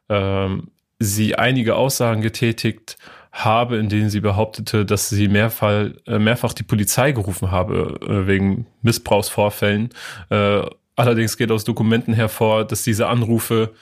[0.09, 2.97] ähm, sie einige Aussagen getätigt
[3.35, 8.27] habe, in denen sie behauptete, dass sie mehrfach, äh, mehrfach die Polizei gerufen habe äh,
[8.27, 9.89] wegen Missbrauchsvorfällen.
[10.29, 10.61] Äh,
[10.95, 13.73] allerdings geht aus Dokumenten hervor, dass diese Anrufe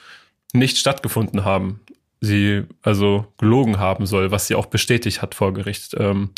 [0.52, 1.80] nicht stattgefunden haben.
[2.20, 5.94] Sie also gelogen haben soll, was sie auch bestätigt hat vor Gericht.
[5.98, 6.30] Ähm,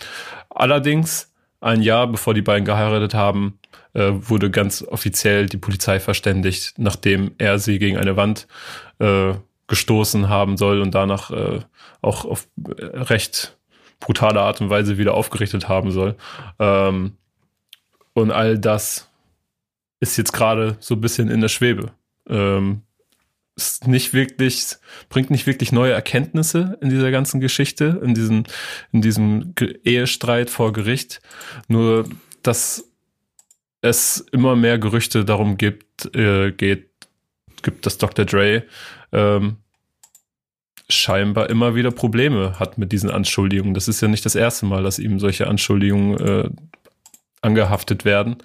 [0.51, 3.59] allerdings ein Jahr bevor die beiden geheiratet haben,
[3.95, 8.47] wurde ganz offiziell die Polizei verständigt, nachdem er sie gegen eine Wand
[9.69, 11.61] gestoßen haben soll und danach äh,
[12.03, 13.57] auch auf recht
[14.01, 16.17] brutale Art und Weise wieder aufgerichtet haben soll.
[16.59, 17.17] Ähm,
[18.12, 19.11] und all das
[20.01, 21.93] ist jetzt gerade so ein bisschen in der Schwebe.
[22.29, 22.83] Ähm,
[23.57, 24.77] ist nicht wirklich,
[25.09, 28.45] bringt nicht wirklich neue Erkenntnisse in dieser ganzen Geschichte, in diesem,
[28.93, 31.21] in diesem Ehestreit vor Gericht.
[31.67, 32.07] Nur,
[32.43, 32.85] dass
[33.81, 36.91] es immer mehr Gerüchte darum gibt, äh, geht,
[37.62, 38.27] gibt, dass Dr.
[38.27, 38.64] Dre
[39.13, 39.57] ähm,
[40.89, 43.75] scheinbar immer wieder Probleme hat mit diesen Anschuldigungen.
[43.75, 46.51] Das ist ja nicht das erste Mal, dass ihm solche Anschuldigungen äh,
[47.41, 48.37] angehaftet werden.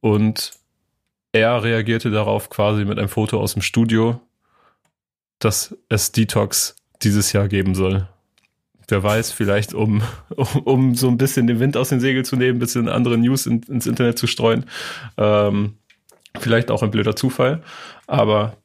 [0.00, 0.52] Und
[1.32, 4.20] er reagierte darauf quasi mit einem Foto aus dem Studio,
[5.38, 8.08] dass es Detox dieses Jahr geben soll.
[8.88, 10.02] Wer weiß, vielleicht um,
[10.64, 13.46] um, so ein bisschen den Wind aus den Segeln zu nehmen, ein bisschen andere News
[13.46, 14.64] in, ins Internet zu streuen.
[15.16, 15.74] Ähm,
[16.38, 17.62] vielleicht auch ein blöder Zufall,
[18.06, 18.56] aber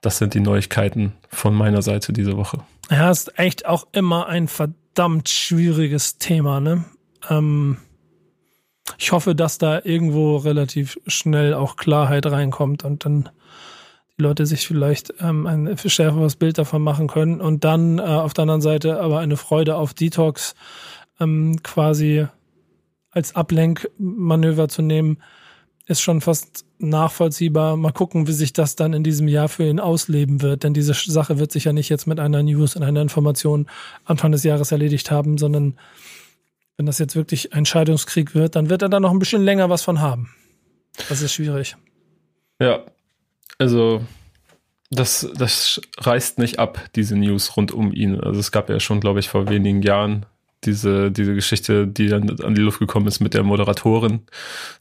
[0.00, 2.58] das sind die Neuigkeiten von meiner Seite diese Woche.
[2.90, 6.84] Ja, ist echt auch immer ein verdammt schwieriges Thema, ne?
[7.28, 7.78] Ähm,
[8.96, 13.28] ich hoffe, dass da irgendwo relativ schnell auch Klarheit reinkommt und dann
[14.16, 18.34] die Leute sich vielleicht ähm, ein schärferes Bild davon machen können und dann äh, auf
[18.34, 20.54] der anderen Seite aber eine Freude auf Detox
[21.20, 22.26] ähm, quasi
[23.10, 25.18] als Ablenkmanöver zu nehmen,
[25.88, 27.76] ist schon fast nachvollziehbar.
[27.76, 30.92] Mal gucken, wie sich das dann in diesem Jahr für ihn ausleben wird, denn diese
[30.92, 33.66] Sache wird sich ja nicht jetzt mit einer News und einer Information
[34.04, 35.78] Anfang des Jahres erledigt haben, sondern
[36.76, 39.70] wenn das jetzt wirklich ein Scheidungskrieg wird, dann wird er da noch ein bisschen länger
[39.70, 40.30] was von haben.
[41.08, 41.76] Das ist schwierig.
[42.60, 42.84] Ja,
[43.56, 44.02] also
[44.90, 48.20] das, das reißt nicht ab, diese News rund um ihn.
[48.20, 50.26] Also es gab ja schon, glaube ich, vor wenigen Jahren
[50.64, 54.20] diese, diese Geschichte, die dann an die Luft gekommen ist mit der Moderatorin,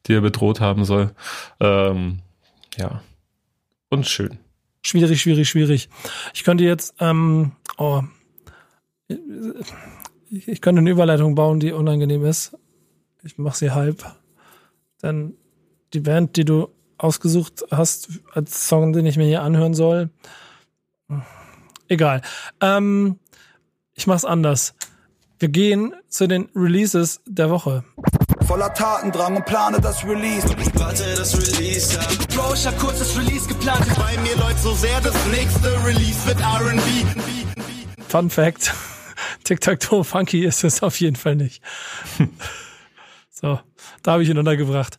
[0.05, 1.11] die er bedroht haben soll.
[1.59, 2.19] Ähm,
[2.78, 3.01] ja.
[3.89, 4.38] Und schön.
[4.82, 5.89] Schwierig, schwierig, schwierig.
[6.34, 8.03] Ich könnte jetzt, ähm, oh,
[10.30, 12.57] ich könnte eine Überleitung bauen, die unangenehm ist.
[13.23, 14.03] Ich mache sie halb.
[15.01, 15.36] Denn
[15.93, 20.09] die Band, die du ausgesucht hast als Song, den ich mir hier anhören soll,
[21.88, 22.21] egal.
[22.61, 23.19] Ähm,
[23.93, 24.75] ich mach's anders.
[25.40, 27.84] Wir gehen zu den Releases der Woche.
[28.48, 30.48] Voller Tatendrang und plane das Release.
[30.74, 32.08] Warte, das Release ab.
[32.34, 33.86] Bro, ich hab kurz das Release geplant.
[34.00, 36.82] Bei mir läuft so sehr, das nächste Release wird R&B.
[38.08, 38.74] Fun Fact.
[39.44, 41.62] Tic-Tac-Toe Funky ist es auf jeden Fall nicht.
[43.40, 43.60] So,
[44.08, 44.97] da habe ich ihn untergebracht.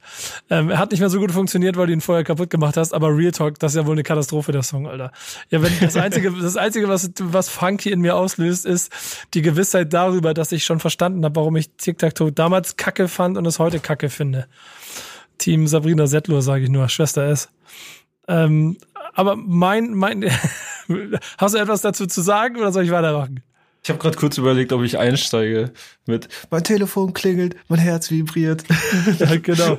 [0.50, 2.92] Ähm, er hat nicht mehr so gut funktioniert, weil du ihn vorher kaputt gemacht hast,
[2.92, 5.12] aber Real Talk, das ist ja wohl eine Katastrophe, der Song, Alter.
[5.48, 8.92] Ja, wenn das Einzige, das Einzige, was, was Funky in mir auslöst, ist
[9.32, 13.46] die Gewissheit darüber, dass ich schon verstanden habe, warum ich Tic-Tac-Toe damals kacke fand und
[13.46, 14.46] es heute kacke finde.
[15.38, 17.48] Team Sabrina Settler, sage ich nur, Schwester S.
[18.28, 18.76] Ähm,
[19.14, 20.30] aber mein, mein,
[21.38, 23.42] hast du etwas dazu zu sagen oder soll ich weitermachen?
[23.82, 25.72] Ich habe gerade kurz überlegt, ob ich einsteige
[26.06, 28.64] mit mein Telefon klingelt, mein Herz vibriert.
[29.18, 29.78] ja, genau.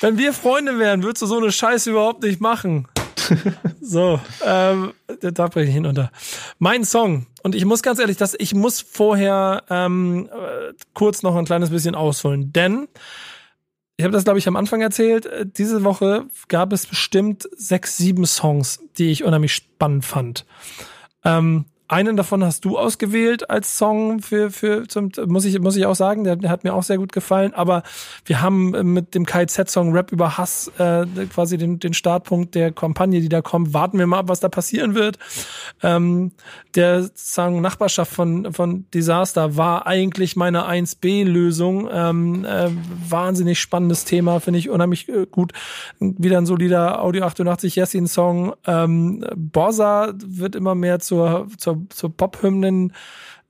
[0.00, 2.86] Wenn wir Freunde wären, würdest du so eine Scheiße überhaupt nicht machen.
[3.80, 6.10] So, ähm, da breche ich hinunter.
[6.58, 7.26] Mein Song.
[7.42, 11.70] Und ich muss ganz ehrlich, dass ich muss vorher ähm, äh, kurz noch ein kleines
[11.70, 12.88] bisschen ausholen, denn
[13.96, 15.26] ich habe das, glaube ich, am Anfang erzählt.
[15.26, 20.46] Äh, diese Woche gab es bestimmt sechs, sieben Songs, die ich unheimlich spannend fand.
[21.24, 25.86] Ähm, einen davon hast du ausgewählt als Song für, für zum, muss ich, muss ich
[25.86, 27.52] auch sagen, der, der hat mir auch sehr gut gefallen.
[27.52, 27.82] Aber
[28.24, 33.20] wir haben mit dem KZ-Song Rap über Hass äh, quasi den, den Startpunkt der Kampagne,
[33.20, 33.74] die da kommt.
[33.74, 35.18] Warten wir mal ab, was da passieren wird.
[35.82, 36.30] Ähm,
[36.76, 41.88] der Song Nachbarschaft von, von Disaster war eigentlich meine 1B-Lösung.
[41.92, 42.68] Ähm, äh,
[43.08, 45.54] wahnsinnig spannendes Thema, finde ich unheimlich äh, gut.
[45.98, 48.54] Wieder ein solider Audio 88 Jessin-Song.
[48.64, 52.92] Ähm, Bossa wird immer mehr zur, zur zur, Pop-Hymnen.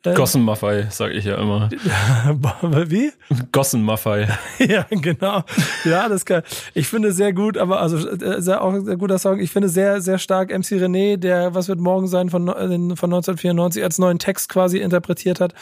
[0.03, 1.68] Äh, Gossenmaffei, sag ich ja immer.
[2.86, 3.12] Wie?
[3.53, 4.28] Gossenmaffei.
[4.59, 5.42] ja, genau.
[5.84, 6.42] Ja, das kann.
[6.72, 9.40] Ich finde sehr gut, aber also äh, sehr, auch ein sehr guter Song.
[9.40, 13.84] Ich finde sehr, sehr stark MC René, der Was wird morgen sein von, von 1994
[13.84, 15.53] als neuen Text quasi interpretiert hat.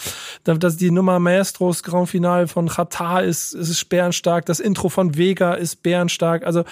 [0.44, 4.46] Dass die Nummer Maestros Grand Final von Qatar ist, ist sperrenstark.
[4.46, 6.46] Das Intro von Vega ist bärenstark.
[6.46, 6.62] Also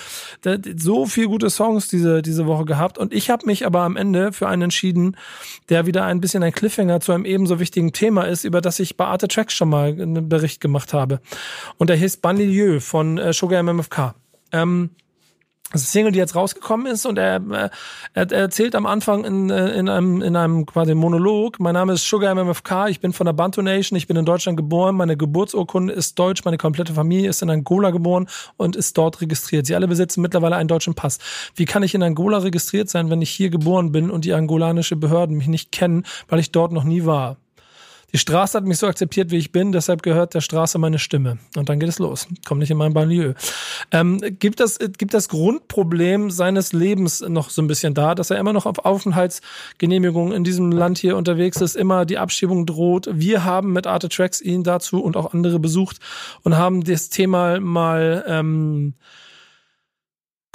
[0.76, 2.96] so viel gute Songs diese, diese Woche gehabt.
[2.96, 5.16] Und ich habe mich aber am Ende für einen entschieden,
[5.68, 8.96] der wieder ein bisschen ein Cliffhanger zu einem ebenso wichtigen Thema ist, über das ich
[8.96, 11.20] bei Arte Tracks schon mal einen Bericht gemacht habe.
[11.78, 14.14] Und der hieß Banlieue von äh, Sugar MMFK.
[14.52, 14.90] Ähm,
[15.72, 17.70] Das ist eine Single, die jetzt rausgekommen ist und er, äh,
[18.14, 21.94] er, er erzählt am Anfang in, äh, in, einem, in einem quasi Monolog, mein Name
[21.94, 25.16] ist Sugar MMFK, ich bin von der Bantu Nation, ich bin in Deutschland geboren, meine
[25.16, 29.66] Geburtsurkunde ist deutsch, meine komplette Familie ist in Angola geboren und ist dort registriert.
[29.66, 31.18] Sie alle besitzen mittlerweile einen deutschen Pass.
[31.56, 34.94] Wie kann ich in Angola registriert sein, wenn ich hier geboren bin und die angolanische
[34.94, 37.38] Behörden mich nicht kennen, weil ich dort noch nie war?
[38.16, 41.36] Die Straße hat mich so akzeptiert, wie ich bin, deshalb gehört der Straße meine Stimme.
[41.54, 42.26] Und dann geht es los.
[42.46, 43.34] Komm nicht in mein Banlieue.
[43.92, 48.38] Ähm, gibt, das, gibt das Grundproblem seines Lebens noch so ein bisschen da, dass er
[48.38, 53.06] immer noch auf Aufenthaltsgenehmigung in diesem Land hier unterwegs ist, immer die Abschiebung droht.
[53.12, 55.98] Wir haben mit Arte Tracks ihn dazu und auch andere besucht
[56.42, 58.94] und haben das Thema mal ähm,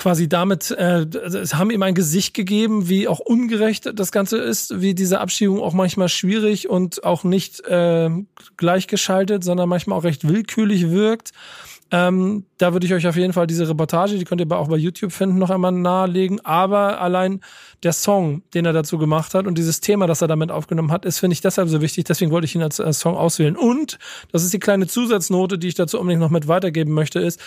[0.02, 1.06] quasi damit, äh,
[1.54, 5.74] haben ihm ein Gesicht gegeben, wie auch ungerecht das Ganze ist, wie diese Abschiebung auch
[5.74, 8.10] manchmal schwierig und auch nicht äh,
[8.58, 11.34] gleichgeschaltet, sondern manchmal auch recht willkürlich wirkt.
[11.94, 14.78] Ähm, da würde ich euch auf jeden Fall diese Reportage, die könnt ihr auch bei
[14.78, 16.39] YouTube finden, noch einmal nahelegen.
[16.46, 17.42] Aber allein
[17.84, 21.04] der Song, den er dazu gemacht hat und dieses Thema, das er damit aufgenommen hat,
[21.04, 22.06] ist, finde ich, deshalb so wichtig.
[22.06, 23.58] Deswegen wollte ich ihn als, als Song auswählen.
[23.58, 24.00] Und,
[24.32, 27.42] das ist die kleine Zusatznote, die ich dazu unbedingt noch mit weitergeben möchte, ist,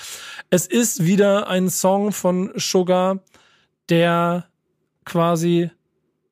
[0.50, 3.20] es ist wieder ein Song von Sugar,
[3.88, 4.44] der
[5.06, 5.70] quasi,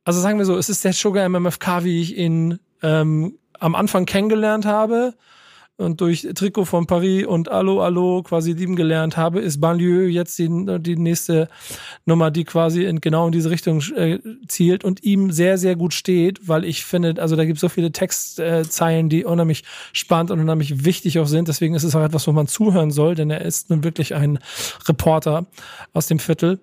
[0.04, 4.04] also sagen wir so, es ist der Sugar MMFK, wie ich ihn ähm, am Anfang
[4.04, 5.14] kennengelernt habe
[5.82, 10.38] und durch Trikot von Paris und Allo Allo quasi lieben gelernt habe, ist Banlieue jetzt
[10.38, 10.48] die,
[10.80, 11.48] die nächste
[12.06, 14.18] Nummer, die quasi in, genau in diese Richtung äh,
[14.48, 17.68] zielt und ihm sehr, sehr gut steht, weil ich finde, also da gibt es so
[17.68, 21.48] viele Textzeilen, die unheimlich spannend und unheimlich wichtig auch sind.
[21.48, 24.38] Deswegen ist es auch etwas, wo man zuhören soll, denn er ist nun wirklich ein
[24.88, 25.46] Reporter
[25.92, 26.60] aus dem Viertel.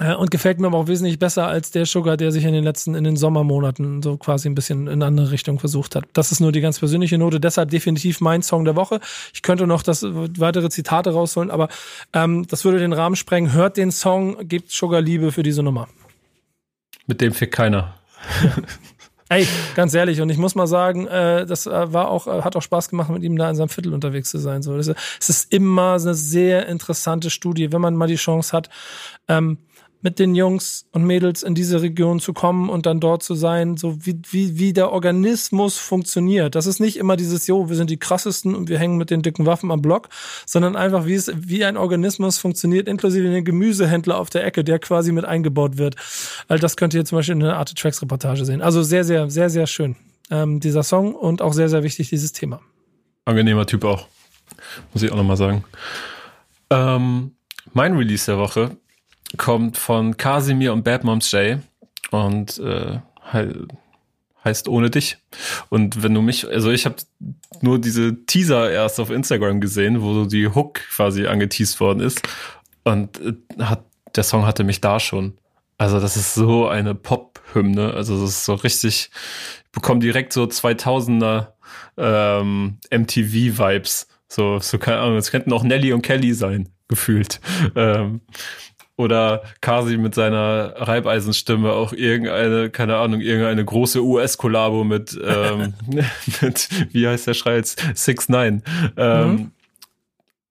[0.00, 2.64] Äh, und gefällt mir aber auch wesentlich besser als der Sugar, der sich in den
[2.64, 6.04] letzten, in den Sommermonaten so quasi ein bisschen in eine andere Richtung versucht hat.
[6.14, 9.00] Das ist nur die ganz persönliche Note, deshalb definitiv mein Song der Woche.
[9.34, 11.68] Ich könnte noch das weitere Zitate rausholen, aber
[12.14, 13.52] ähm, das würde den Rahmen sprengen.
[13.52, 15.86] Hört den Song, gebt Sugar Liebe für diese Nummer.
[17.06, 17.94] Mit dem fickt keiner.
[19.28, 19.46] Ey,
[19.76, 22.62] ganz ehrlich, und ich muss mal sagen, äh, das äh, war auch, äh, hat auch
[22.62, 24.60] Spaß gemacht, mit ihm da in seinem Viertel unterwegs zu sein.
[24.60, 28.56] So, das ist, es ist immer eine sehr interessante Studie, wenn man mal die Chance
[28.56, 28.70] hat.
[29.28, 29.58] Ähm,
[30.02, 33.76] mit den Jungs und Mädels in diese Region zu kommen und dann dort zu sein,
[33.76, 36.54] so wie, wie, wie der Organismus funktioniert.
[36.54, 39.22] Das ist nicht immer dieses, jo, wir sind die krassesten und wir hängen mit den
[39.22, 40.08] dicken Waffen am Block,
[40.46, 44.78] sondern einfach, wie es, wie ein Organismus funktioniert, inklusive den Gemüsehändler auf der Ecke, der
[44.78, 45.96] quasi mit eingebaut wird.
[46.48, 48.62] Also das könnt ihr zum Beispiel in der Arte Tracks Reportage sehen.
[48.62, 49.96] Also sehr, sehr, sehr, sehr schön,
[50.30, 52.60] ähm, dieser Song und auch sehr, sehr wichtig, dieses Thema.
[53.26, 54.06] Angenehmer Typ auch.
[54.92, 55.64] Muss ich auch nochmal sagen.
[56.70, 57.32] Ähm,
[57.72, 58.76] mein Release der Woche
[59.36, 61.58] kommt von Casimir und Bad Moms J
[62.10, 62.98] und äh,
[64.44, 65.18] heißt ohne dich.
[65.68, 66.96] Und wenn du mich, also ich habe
[67.60, 72.22] nur diese Teaser erst auf Instagram gesehen, wo so die Hook quasi angeteased worden ist
[72.84, 73.84] und äh, hat
[74.16, 75.38] der Song hatte mich da schon.
[75.78, 79.10] Also das ist so eine Pop-Hymne, also das ist so richtig,
[79.64, 81.52] ich bekomme direkt so 2000er
[81.96, 84.08] ähm, MTV-Vibes.
[84.28, 87.40] So, so keine Ahnung, es könnten auch Nelly und Kelly sein, gefühlt.
[87.74, 88.20] Ähm,
[89.00, 95.74] oder Kasi mit seiner Reibeisenstimme auch irgendeine, keine Ahnung, irgendeine große US-Kollabo mit, ähm,
[96.42, 97.82] mit, wie heißt der Schrei jetzt?
[97.94, 98.62] Six Nine.
[98.96, 99.52] Ähm, mhm.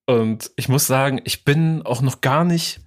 [0.06, 2.82] Und ich muss sagen, ich bin auch noch gar nicht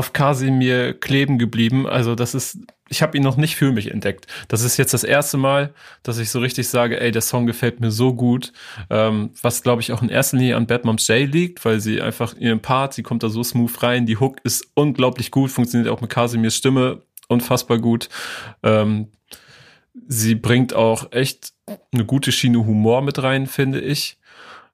[0.00, 1.86] auf Kasimir kleben geblieben.
[1.86, 2.56] Also das ist,
[2.88, 4.26] ich habe ihn noch nicht für mich entdeckt.
[4.48, 7.80] Das ist jetzt das erste Mal, dass ich so richtig sage, ey, der Song gefällt
[7.80, 8.54] mir so gut.
[8.88, 12.00] Ähm, was glaube ich auch in erster Linie an Bad Moms J liegt, weil sie
[12.00, 14.06] einfach ihren Part, sie kommt da so smooth rein.
[14.06, 18.08] Die Hook ist unglaublich gut, funktioniert auch mit Kasimirs Stimme unfassbar gut.
[18.62, 19.08] Ähm,
[20.08, 21.52] sie bringt auch echt
[21.92, 24.16] eine gute Schiene Humor mit rein, finde ich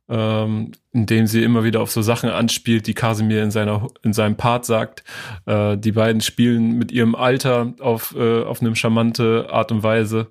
[0.09, 4.37] ähm, indem sie immer wieder auf so Sachen anspielt, die Casimir in seiner in seinem
[4.37, 5.05] Part sagt.
[5.47, 10.29] Äh, die beiden spielen mit ihrem Alter auf äh, auf eine charmante Art und Weise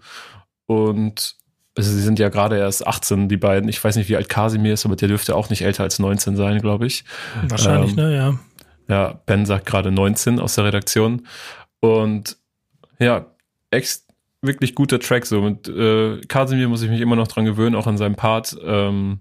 [0.66, 1.36] und
[1.78, 3.68] also sie sind ja gerade erst 18, die beiden.
[3.68, 6.38] Ich weiß nicht, wie alt Casimir ist, aber der dürfte auch nicht älter als 19
[6.38, 7.04] sein, glaube ich.
[7.50, 8.40] Wahrscheinlich, ähm, ne, ja.
[8.88, 11.28] Ja, Ben sagt gerade 19 aus der Redaktion.
[11.82, 12.38] Und
[13.00, 13.26] ja,
[13.72, 14.06] ex
[14.42, 15.42] wirklich guter Track so.
[15.42, 18.56] Mit äh, Casimir muss ich mich immer noch dran gewöhnen, auch an seinem Part.
[18.64, 19.20] Ähm,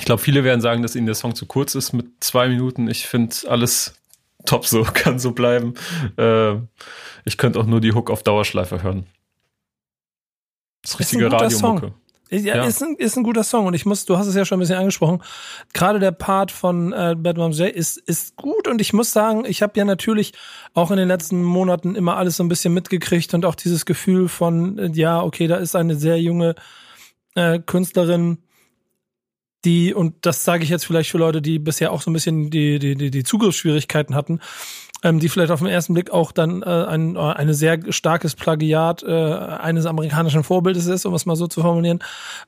[0.00, 2.88] ich glaube, viele werden sagen, dass ihnen der Song zu kurz ist mit zwei Minuten.
[2.88, 3.92] Ich finde alles
[4.46, 5.74] top so, kann so bleiben.
[6.16, 6.54] Äh,
[7.26, 9.04] ich könnte auch nur die Hook auf Dauerschleife hören.
[10.80, 11.92] Das richtige Radiomucke.
[12.30, 14.46] Ja, ja, Ist, ein, ist ein guter Song und ich muss, du hast es ja
[14.46, 15.20] schon ein bisschen angesprochen,
[15.74, 19.44] gerade der Part von äh, Bad Moms J ist, ist gut und ich muss sagen,
[19.44, 20.32] ich habe ja natürlich
[20.72, 24.28] auch in den letzten Monaten immer alles so ein bisschen mitgekriegt und auch dieses Gefühl
[24.28, 26.54] von, äh, ja, okay, da ist eine sehr junge
[27.34, 28.38] äh, Künstlerin,
[29.64, 32.50] die, und das sage ich jetzt vielleicht für Leute, die bisher auch so ein bisschen
[32.50, 34.40] die, die, die, die Zugriffsschwierigkeiten hatten,
[35.02, 38.34] ähm, die vielleicht auf den ersten Blick auch dann äh, ein äh, eine sehr starkes
[38.34, 42.00] Plagiat äh, eines amerikanischen Vorbildes ist, um es mal so zu formulieren.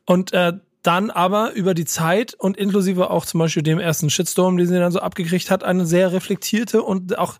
[0.06, 4.56] Und äh, dann aber über die Zeit und inklusive auch zum Beispiel dem ersten Shitstorm,
[4.56, 7.36] den sie dann so abgekriegt hat, eine sehr reflektierte und auch,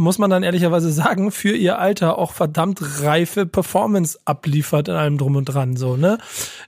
[0.00, 5.18] muss man dann ehrlicherweise sagen, für ihr Alter auch verdammt reife Performance abliefert in allem
[5.18, 6.18] drum und dran, so, ne?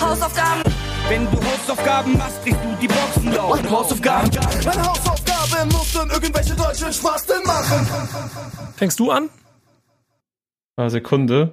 [0.00, 0.62] Hausaufgaben.
[1.08, 3.58] Wenn du Hausaufgaben machst, kriegst du die Boxen laut.
[3.58, 4.30] Und Hausaufgaben.
[4.30, 7.88] Eine Hausaufgabe muss dann irgendwelche deutschen Spasten machen.
[8.76, 9.28] Fängst du an?
[10.76, 11.52] Eine Sekunde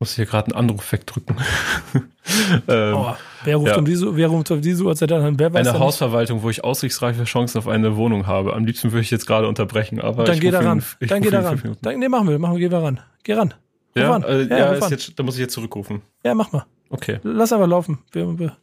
[0.00, 1.36] muss hier gerade einen Anruf wegdrücken.
[2.68, 3.76] ähm, oh, wer ruft ja.
[3.76, 5.38] um diese, wer ruft um diese Uhrzeit an?
[5.38, 8.54] Wer weiß eine Hausverwaltung, wo ich aussichtsreiche Chancen auf eine Wohnung habe.
[8.54, 10.82] Am liebsten würde ich jetzt gerade unterbrechen, aber dann geh da ran.
[11.00, 11.76] In, dann geh da ran.
[11.82, 13.00] Dann, nee, machen wir, machen wir, geh mal ran.
[13.22, 13.54] Geh ran.
[13.94, 16.00] Ja, äh, ja, ja jetzt, da muss ich jetzt zurückrufen.
[16.24, 16.64] Ja, mach mal.
[16.88, 17.20] Okay.
[17.22, 17.98] Lass aber laufen.
[18.12, 18.56] Wir, wir,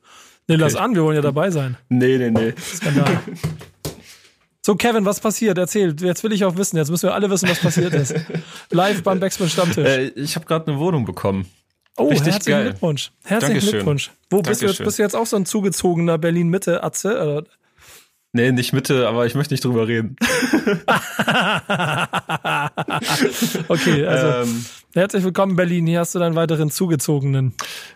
[0.47, 0.55] nee, okay.
[0.55, 1.77] lass an, wir wollen ja dabei sein.
[1.89, 2.53] Nee, nee, nee.
[2.57, 3.19] Skandal.
[4.67, 5.57] So, Kevin, was passiert?
[5.57, 5.95] Erzähl.
[6.01, 6.75] Jetzt will ich auch wissen.
[6.75, 8.13] Jetzt müssen wir alle wissen, was passiert ist.
[8.69, 9.87] Live beim Backspin Stammtisch.
[9.87, 11.49] Äh, ich habe gerade eine Wohnung bekommen.
[11.95, 12.69] Oh, Richtig herzlichen geil.
[12.71, 13.13] Glückwunsch.
[13.23, 13.71] Herzlichen Dankeschön.
[13.71, 14.11] Glückwunsch.
[14.29, 14.83] Wo bist du jetzt?
[14.83, 17.45] Bist du jetzt auch so ein zugezogener Berlin-Mitte-Atze?
[18.33, 20.17] Nee, nicht Mitte, aber ich möchte nicht drüber reden.
[23.69, 25.87] okay, also ähm, herzlich willkommen Berlin.
[25.87, 27.53] Hier hast du deinen weiteren zugezogenen.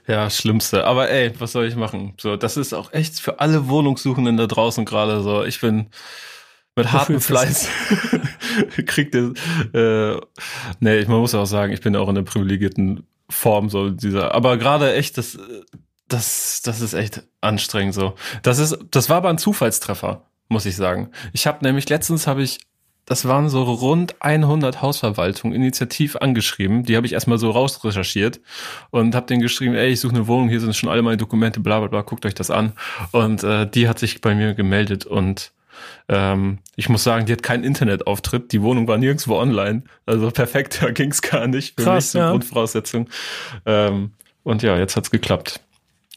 [0.08, 0.86] Ja, schlimmste.
[0.86, 2.14] Aber ey, was soll ich machen?
[2.18, 5.44] So, das ist auch echt für alle Wohnungssuchenden da draußen gerade so.
[5.44, 5.88] Ich bin
[6.76, 7.68] mit hartem Fleiß
[8.86, 9.34] kriegt ihr.
[9.74, 10.22] Äh,
[10.80, 14.58] nee, man muss auch sagen, ich bin auch in einer privilegierten Form, so dieser, aber
[14.58, 15.38] gerade echt, das,
[16.08, 18.14] das, das ist echt anstrengend so.
[18.44, 21.10] Das ist, das war aber ein Zufallstreffer, muss ich sagen.
[21.34, 22.60] Ich habe nämlich letztens habe ich,
[23.06, 26.84] das waren so rund 100 Hausverwaltungen initiativ angeschrieben.
[26.84, 28.40] Die habe ich erstmal so rausrecherchiert
[28.92, 31.60] und habe denen geschrieben, ey, ich suche eine Wohnung, hier sind schon alle meine Dokumente,
[31.60, 32.74] bla bla bla, guckt euch das an.
[33.12, 35.52] Und äh, die hat sich bei mir gemeldet und
[36.08, 38.52] ähm, ich muss sagen, die hat keinen Internetauftritt.
[38.52, 39.84] Die Wohnung war nirgendwo online.
[40.06, 41.76] Also perfekt, da ging's gar nicht.
[41.76, 42.32] Für Krass, mich ja.
[42.32, 43.10] Grundvoraussetzung.
[43.66, 44.12] Ähm,
[44.44, 45.62] und ja, jetzt hat's geklappt.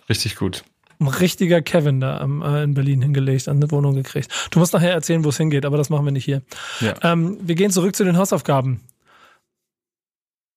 [0.08, 0.64] Richtig gut.
[1.00, 4.30] Ein richtiger Kevin da ähm, in Berlin hingelegt, an eine Wohnung gekriegt.
[4.50, 6.42] Du musst nachher erzählen, wo es hingeht, aber das machen wir nicht hier.
[6.80, 6.94] Ja.
[7.02, 8.80] Ähm, wir gehen zurück zu den Hausaufgaben.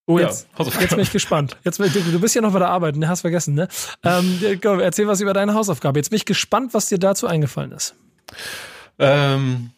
[0.10, 1.58] Oh jetzt, ja, jetzt bin ich gespannt.
[1.66, 3.10] Jetzt, du bist ja noch bei der Arbeit, ne?
[3.10, 3.68] Hast vergessen, ne?
[4.04, 6.00] Ähm, komm, erzähl was über deine Hausaufgabe.
[6.00, 7.94] Jetzt bin ich gespannt, was dir dazu eingefallen ist.
[9.00, 9.72] Ähm,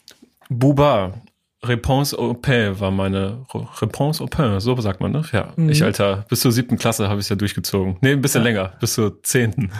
[0.49, 1.13] Buba,
[1.61, 5.23] Réponse au pain war meine Réponse au pain, so sagt man, ne?
[5.33, 5.69] Ja, mhm.
[5.69, 7.97] ich alter, bis zur siebten Klasse habe ich es ja durchgezogen.
[8.01, 8.49] Nee, ein bisschen ja.
[8.49, 9.71] länger, bis zur zehnten.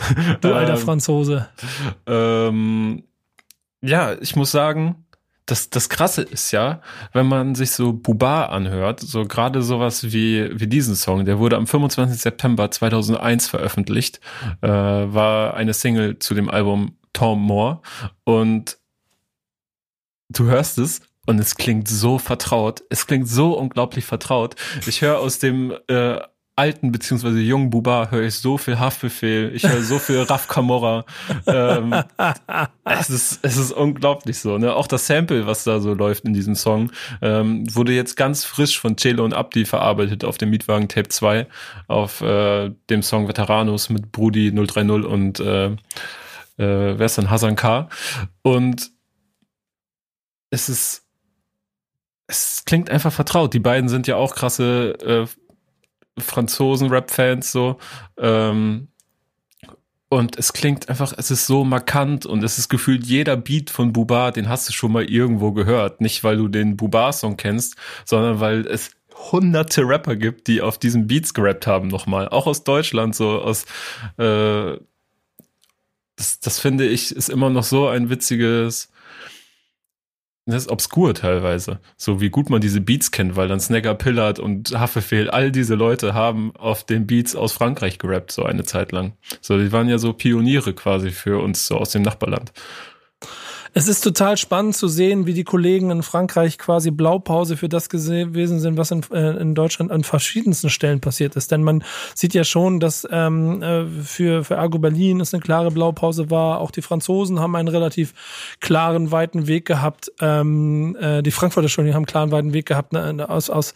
[0.42, 1.48] Du alter ähm, Franzose.
[2.06, 3.04] Ähm,
[3.82, 5.06] ja, ich muss sagen,
[5.46, 6.82] das, das Krasse ist ja,
[7.14, 11.56] wenn man sich so Buba anhört, so gerade sowas wie, wie diesen Song, der wurde
[11.56, 12.22] am 25.
[12.22, 14.20] September 2001 veröffentlicht,
[14.62, 17.80] äh, war eine Single zu dem Album Tom Moore
[18.26, 18.79] und
[20.30, 22.84] du hörst es und es klingt so vertraut.
[22.90, 24.56] Es klingt so unglaublich vertraut.
[24.88, 26.20] Ich höre aus dem äh,
[26.60, 31.06] alten beziehungsweise jungen Buba höre ich so viel Haftbefehl, ich höre so viel Raf Camorra.
[31.48, 31.96] ähm,
[32.84, 34.58] es ist es ist unglaublich so.
[34.58, 34.76] Ne?
[34.76, 38.80] Auch das Sample, was da so läuft in diesem Song, ähm, wurde jetzt ganz frisch
[38.80, 41.48] von Celo und Abdi verarbeitet auf dem Mietwagen Tape 2
[41.88, 45.78] auf äh, dem Song Veteranos mit Brudi 030 und äh, äh,
[46.58, 47.88] wer ist denn Hasan K.
[48.42, 48.92] Und
[50.50, 51.04] es ist,
[52.28, 53.54] es klingt einfach vertraut.
[53.54, 57.78] Die beiden sind ja auch krasse äh, Franzosen-Rap-Fans so.
[58.18, 58.90] Ähm,
[60.10, 63.94] und es klingt einfach, es ist so markant und es ist gefühlt jeder Beat von
[63.94, 66.02] Buba, den hast du schon mal irgendwo gehört.
[66.02, 67.76] Nicht, weil du den Buba-Song kennst,
[68.06, 68.92] sondern weil es
[69.32, 72.28] hunderte Rapper gibt, die auf diesen Beats gerappt haben nochmal.
[72.30, 73.66] Auch aus Deutschland, so aus,
[74.18, 74.78] äh,
[76.16, 78.90] das, das finde ich, ist immer noch so ein witziges,
[80.52, 81.80] das ist obskur teilweise.
[81.98, 85.76] So wie gut man diese Beats kennt, weil dann Snagger Pillard und Haftbefehl, all diese
[85.76, 89.14] Leute haben auf den Beats aus Frankreich gerappt, so eine Zeit lang.
[89.42, 92.52] So, die waren ja so Pioniere quasi für uns, so aus dem Nachbarland.
[93.74, 97.90] Es ist total spannend zu sehen, wie die Kollegen in Frankreich quasi Blaupause für das
[97.90, 101.52] gewesen sind, was in, äh, in Deutschland an verschiedensten Stellen passiert ist.
[101.52, 101.84] Denn man
[102.16, 106.60] sieht ja schon, dass ähm, äh, für, für Argo Berlin es eine klare Blaupause war.
[106.60, 108.14] Auch die Franzosen haben einen relativ
[108.60, 110.12] klaren, weiten Weg gehabt.
[110.20, 113.76] Ähm, äh, die Frankfurter schon, die haben einen klaren, weiten Weg gehabt ne, aus, aus,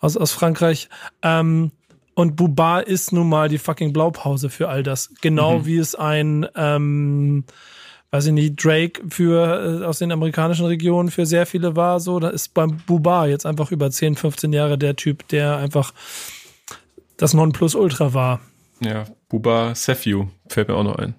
[0.00, 0.90] aus, aus Frankreich.
[1.22, 1.70] Ähm,
[2.14, 5.10] und Buba ist nun mal die fucking Blaupause für all das.
[5.22, 5.66] Genau mhm.
[5.66, 7.44] wie es ein ähm,
[8.10, 12.18] weiß ich nicht, Drake für äh, aus den amerikanischen Regionen für sehr viele war, so,
[12.18, 15.92] da ist beim Buba jetzt einfach über 10, 15 Jahre der Typ, der einfach
[17.16, 18.40] das Nonplusultra war.
[18.80, 21.14] Ja, Buba Sefju fällt mir auch noch ein.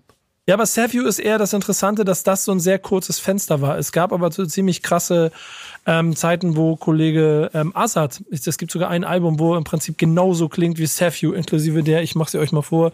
[0.47, 3.77] Ja, aber Savvy ist eher das Interessante, dass das so ein sehr kurzes Fenster war.
[3.77, 5.31] Es gab aber so ziemlich krasse
[5.85, 10.47] ähm, Zeiten, wo Kollege ähm, Assad, es gibt sogar ein Album, wo im Prinzip genauso
[10.47, 12.91] klingt wie Savvy, inklusive der, ich mache sie euch mal vor,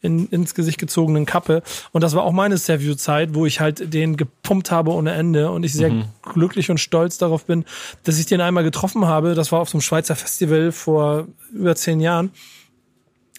[0.00, 1.62] in, ins Gesicht gezogenen Kappe.
[1.92, 5.64] Und das war auch meine Savvy-Zeit, wo ich halt den gepumpt habe ohne Ende und
[5.64, 6.04] ich sehr mhm.
[6.22, 7.66] glücklich und stolz darauf bin,
[8.04, 9.34] dass ich den einmal getroffen habe.
[9.34, 12.30] Das war auf so einem Schweizer Festival vor über zehn Jahren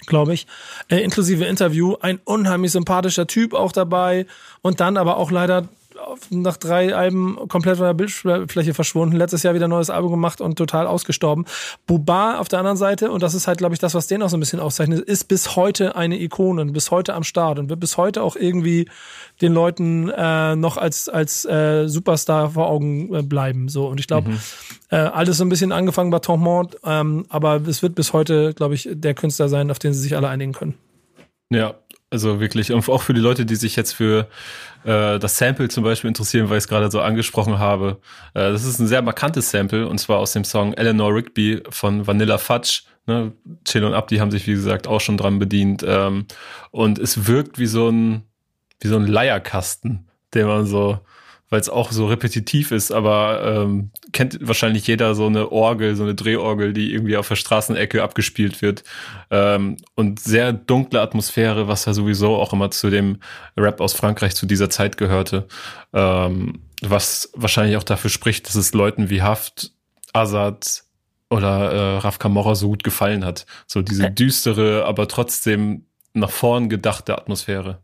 [0.08, 0.48] glaube ich,
[0.90, 1.96] äh, inklusive Interview.
[2.02, 4.26] Ein unheimlich sympathischer Typ auch dabei
[4.64, 5.70] und dann aber auch leider
[6.30, 9.16] nach drei Alben komplett von der Bildfläche verschwunden.
[9.16, 11.46] Letztes Jahr wieder ein neues Album gemacht und total ausgestorben.
[11.86, 14.30] Buba auf der anderen Seite, und das ist halt, glaube ich, das, was den auch
[14.30, 17.80] so ein bisschen auszeichnet, ist bis heute eine Ikone, bis heute am Start und wird
[17.80, 18.88] bis heute auch irgendwie
[19.42, 23.70] den Leuten äh, noch als, als äh, Superstar vor Augen äh, bleiben.
[23.70, 23.88] So.
[23.88, 24.40] Und ich glaube, mhm.
[24.90, 28.54] äh, alles so ein bisschen angefangen bei Tom Mord, ähm, aber es wird bis heute,
[28.54, 30.76] glaube ich, der Künstler sein, auf den sie sich alle einigen können.
[31.50, 31.76] Ja,
[32.10, 34.28] also wirklich, und auch für die Leute, die sich jetzt für
[34.84, 38.00] äh, das Sample zum Beispiel interessieren, weil ich es gerade so angesprochen habe.
[38.34, 42.08] Äh, das ist ein sehr markantes Sample, und zwar aus dem Song Eleanor Rigby von
[42.08, 42.84] Vanilla Fudge.
[43.08, 43.32] Ne?
[43.66, 45.84] Chill und Abdi haben sich, wie gesagt, auch schon dran bedient.
[45.88, 46.26] Ähm,
[46.72, 48.24] und es wirkt wie so ein,
[48.80, 51.00] wie so ein Leierkasten, den man so
[51.52, 56.04] weil es auch so repetitiv ist, aber ähm, kennt wahrscheinlich jeder so eine Orgel, so
[56.04, 58.86] eine Drehorgel, die irgendwie auf der Straßenecke abgespielt wird.
[59.30, 63.20] Ähm, und sehr dunkle Atmosphäre, was ja sowieso auch immer zu dem
[63.58, 65.48] Rap aus Frankreich zu dieser Zeit gehörte.
[65.94, 69.74] Ähm, was wahrscheinlich auch dafür spricht, dass es Leuten wie Haft,
[70.14, 70.84] Azad
[71.30, 73.46] oder äh, Raf Kamora so gut gefallen hat.
[73.68, 77.82] So diese düstere, aber trotzdem nach vorn gedachte Atmosphäre.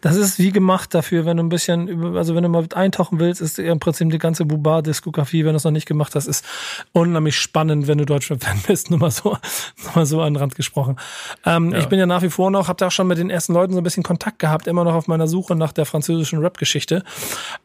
[0.00, 3.40] Das ist wie gemacht dafür, wenn du ein bisschen, also wenn du mal eintauchen willst,
[3.40, 6.44] ist im Prinzip die ganze Bubar-Diskografie, wenn du es noch nicht gemacht hast, ist
[6.92, 8.90] unheimlich spannend, wenn du Deutschrap-Fan bist.
[8.90, 9.36] Nur mal so,
[9.82, 10.96] nur mal so an den Rand gesprochen.
[11.44, 11.78] Ähm, ja.
[11.78, 13.72] Ich bin ja nach wie vor noch, habe da auch schon mit den ersten Leuten
[13.72, 17.04] so ein bisschen Kontakt gehabt, immer noch auf meiner Suche nach der französischen Rap-Geschichte.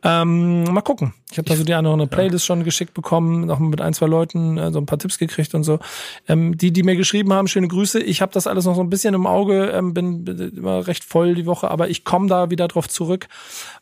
[0.03, 1.14] Ähm, mal gucken.
[1.32, 3.93] Ich habe da so die eine oder andere Playlist schon geschickt bekommen, noch mit ein,
[3.93, 5.80] zwei Leuten äh, so ein paar Tipps gekriegt und so.
[6.28, 7.99] Ähm, die, die mir geschrieben haben, schöne Grüße.
[7.99, 11.03] Ich habe das alles noch so ein bisschen im Auge, ähm, bin, bin immer recht
[11.03, 13.28] voll die Woche, aber ich ich komme da wieder drauf zurück,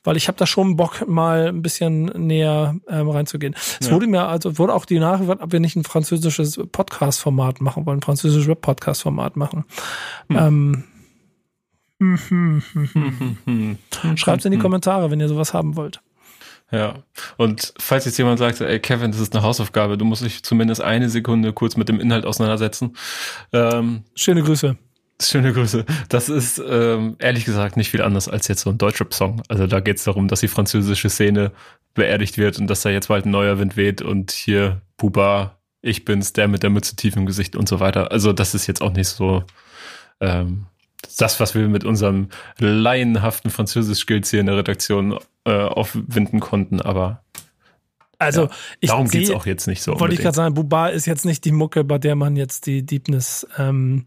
[0.04, 3.56] weil ich habe da schon Bock, mal ein bisschen näher ähm, reinzugehen.
[3.80, 3.94] Es ja.
[3.94, 8.00] wurde mir, also wurde auch die Nachricht, ob wir nicht ein französisches Podcast-Format machen wollen,
[8.00, 9.66] ein französisches Rap-Podcast-Format machen.
[10.30, 10.38] Hm.
[10.38, 10.84] Ähm,
[14.16, 16.02] Schreibt es in die Kommentare, wenn ihr sowas haben wollt.
[16.70, 16.96] Ja.
[17.38, 20.82] Und falls jetzt jemand sagt, ey Kevin, das ist eine Hausaufgabe, du musst dich zumindest
[20.82, 22.98] eine Sekunde kurz mit dem Inhalt auseinandersetzen.
[23.54, 24.76] Ähm, Schöne Grüße.
[25.22, 25.86] Schöne Grüße.
[26.10, 29.44] Das ist ähm, ehrlich gesagt nicht viel anders als jetzt so ein Deutschrap-Song.
[29.48, 31.52] Also da geht es darum, dass die französische Szene
[31.94, 36.06] beerdigt wird und dass da jetzt bald ein neuer Wind weht und hier Puba, ich
[36.06, 38.12] bin's, der mit der Mütze tief im Gesicht und so weiter.
[38.12, 39.44] Also das ist jetzt auch nicht so
[40.20, 40.66] ähm,
[41.18, 47.24] das, was wir mit unserem laienhaften Französisch-Skills hier in der Redaktion äh, aufwinden konnten, aber
[48.20, 48.50] also ja,
[48.80, 50.00] ich darum geht's auch jetzt nicht so.
[50.00, 52.86] Wollte ich gerade sagen, Buba ist jetzt nicht die Mucke, bei der man jetzt die
[52.86, 54.06] Deepness, ähm,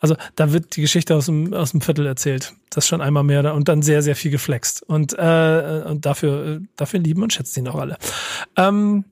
[0.00, 2.54] also da wird die Geschichte aus dem, aus dem Viertel erzählt.
[2.70, 4.82] Das schon einmal mehr da und dann sehr, sehr viel geflext.
[4.82, 7.98] Und, äh, und dafür, dafür lieben und schätzen ihn auch alle.
[8.56, 9.04] Ähm,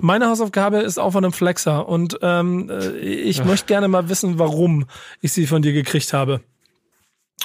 [0.00, 3.46] meine Hausaufgabe ist auch von einem Flexer und ähm, äh, ich Ach.
[3.46, 4.86] möchte gerne mal wissen, warum
[5.20, 6.40] ich sie von dir gekriegt habe.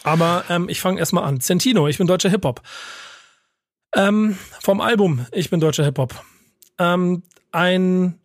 [0.04, 1.40] Aber ähm, ich fange erstmal an.
[1.40, 2.62] Centino, ich bin deutscher Hip-Hop.
[3.96, 6.14] Ähm, vom Album Ich bin deutscher Hip-Hop.
[6.80, 8.20] ähm, ein,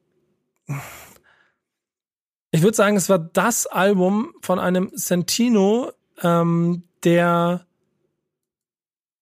[2.51, 5.93] ich würde sagen, es war das Album von einem Sentino,
[6.23, 7.67] ähm, der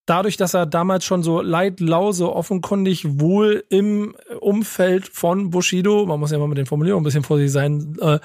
[0.07, 6.31] dadurch, dass er damals schon so leitlause, offenkundig wohl im Umfeld von Bushido, man muss
[6.31, 8.19] ja mal mit den Formulierungen ein bisschen vorsichtig sein, äh,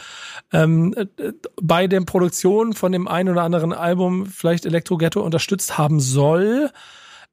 [0.52, 1.06] äh,
[1.60, 6.70] bei der Produktion von dem einen oder anderen Album vielleicht Elektro Ghetto unterstützt haben soll,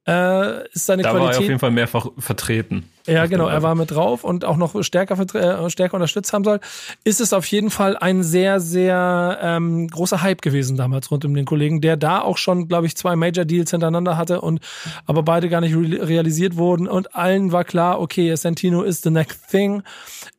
[0.07, 1.27] äh, ist seine da Qualität.
[1.27, 2.89] war er auf jeden Fall mehrfach vertreten.
[3.05, 6.59] Ja, genau, er war mit drauf und auch noch stärker, äh, stärker unterstützt haben soll.
[7.03, 11.33] Ist es auf jeden Fall ein sehr, sehr ähm, großer Hype gewesen damals rund um
[11.33, 14.59] den Kollegen, der da auch schon, glaube ich, zwei Major Deals hintereinander hatte und
[15.05, 19.09] aber beide gar nicht re realisiert wurden und allen war klar, okay, Santino ist the
[19.09, 19.81] next thing,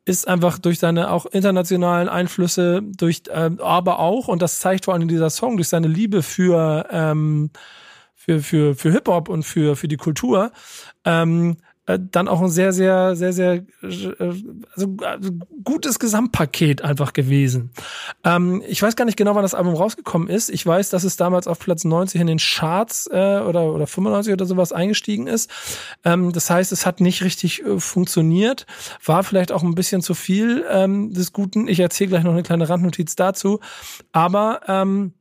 [0.04, 4.94] ist einfach durch seine auch internationalen Einflüsse, durch äh, aber auch, und das zeigt vor
[4.94, 7.50] allem dieser Song, durch seine Liebe für ähm,
[8.30, 10.52] für, für, für Hip-Hop und für, für die Kultur,
[11.04, 11.56] ähm,
[11.90, 13.64] äh, dann auch ein sehr, sehr, sehr, sehr äh,
[14.74, 15.30] also, also
[15.64, 17.70] gutes Gesamtpaket einfach gewesen.
[18.22, 20.50] Ähm, ich weiß gar nicht genau, wann das Album rausgekommen ist.
[20.50, 24.32] Ich weiß, dass es damals auf Platz 90 in den Charts äh, oder, oder 95
[24.32, 25.50] oder sowas eingestiegen ist.
[26.04, 28.66] Ähm, das heißt, es hat nicht richtig äh, funktioniert.
[29.04, 31.66] War vielleicht auch ein bisschen zu viel ähm, des Guten.
[31.66, 33.60] Ich erzähle gleich noch eine kleine Randnotiz dazu.
[34.12, 35.14] Aber ähm,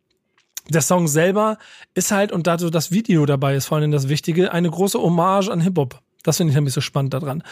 [0.70, 1.58] der Song selber
[1.94, 5.50] ist halt, und dazu das Video dabei ist vor allem das Wichtige, eine große Hommage
[5.50, 6.00] an Hip-Hop.
[6.24, 7.44] Das finde ich nämlich so spannend daran.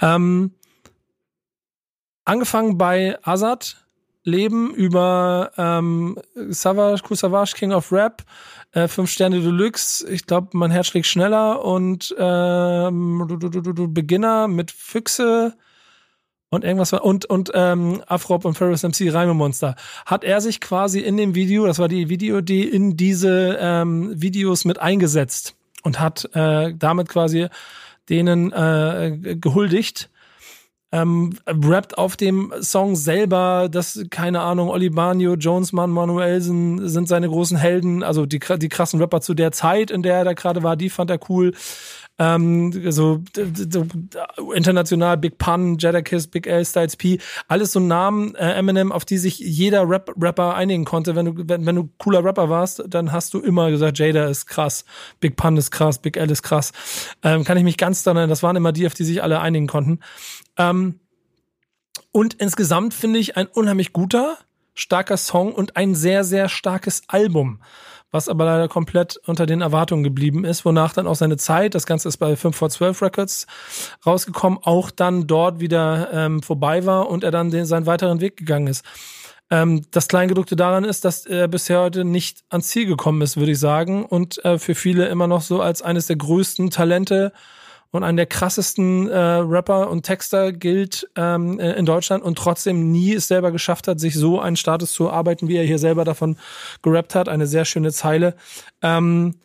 [0.00, 0.52] Ähm,
[2.24, 3.84] angefangen bei Azad,
[4.24, 8.22] Leben über ähm, Savage, Cool Savage, King of Rap,
[8.72, 13.88] äh, Fünf Sterne Deluxe, ich glaube, mein Herz schlägt schneller und ähm, du, du, du,
[13.88, 15.54] Beginner mit Füchse,
[16.50, 19.76] und irgendwas war und und ähm, Afrop und Ferris MC Reimemonster
[20.06, 24.12] hat er sich quasi in dem Video, das war die Video, die in diese ähm,
[24.14, 27.48] Videos mit eingesetzt und hat äh, damit quasi
[28.08, 30.10] denen äh, gehuldigt.
[30.90, 37.28] Ähm, rappt auf dem Song selber, das, keine Ahnung, Oli Banio, Jonesman, Manuelsen sind seine
[37.28, 40.62] großen Helden, also die, die krassen Rapper zu der Zeit, in der er da gerade
[40.62, 41.52] war, die fand er cool.
[42.18, 43.86] Ähm, so, so
[44.52, 49.18] international Big Pun, Jadakiss, Big L, Styles P, alles so Namen, äh, Eminem, auf die
[49.18, 51.14] sich jeder Rap Rapper einigen konnte.
[51.14, 54.46] Wenn du, wenn, wenn du cooler Rapper warst, dann hast du immer gesagt, Jada ist
[54.46, 54.84] krass,
[55.20, 56.72] Big Pun ist krass, Big L ist krass.
[57.22, 59.40] Ähm, kann ich mich ganz daran erinnern, das waren immer die, auf die sich alle
[59.40, 60.00] einigen konnten.
[60.56, 60.98] Ähm,
[62.10, 64.38] und insgesamt finde ich ein unheimlich guter,
[64.74, 67.60] starker Song und ein sehr, sehr starkes Album
[68.10, 71.86] was aber leider komplett unter den Erwartungen geblieben ist, wonach dann auch seine Zeit, das
[71.86, 73.46] Ganze ist bei 5 vor 12 Records
[74.06, 78.36] rausgekommen, auch dann dort wieder ähm, vorbei war und er dann den, seinen weiteren Weg
[78.36, 78.84] gegangen ist.
[79.50, 83.52] Ähm, das Kleingedruckte daran ist, dass er bisher heute nicht ans Ziel gekommen ist, würde
[83.52, 87.32] ich sagen, und äh, für viele immer noch so als eines der größten Talente
[87.90, 93.14] und einen der krassesten äh, Rapper und Texter gilt ähm, in Deutschland und trotzdem nie
[93.14, 96.36] es selber geschafft hat, sich so einen Status zu erarbeiten, wie er hier selber davon
[96.82, 97.28] gerappt hat.
[97.28, 98.34] Eine sehr schöne Zeile.
[98.82, 99.36] Ähm,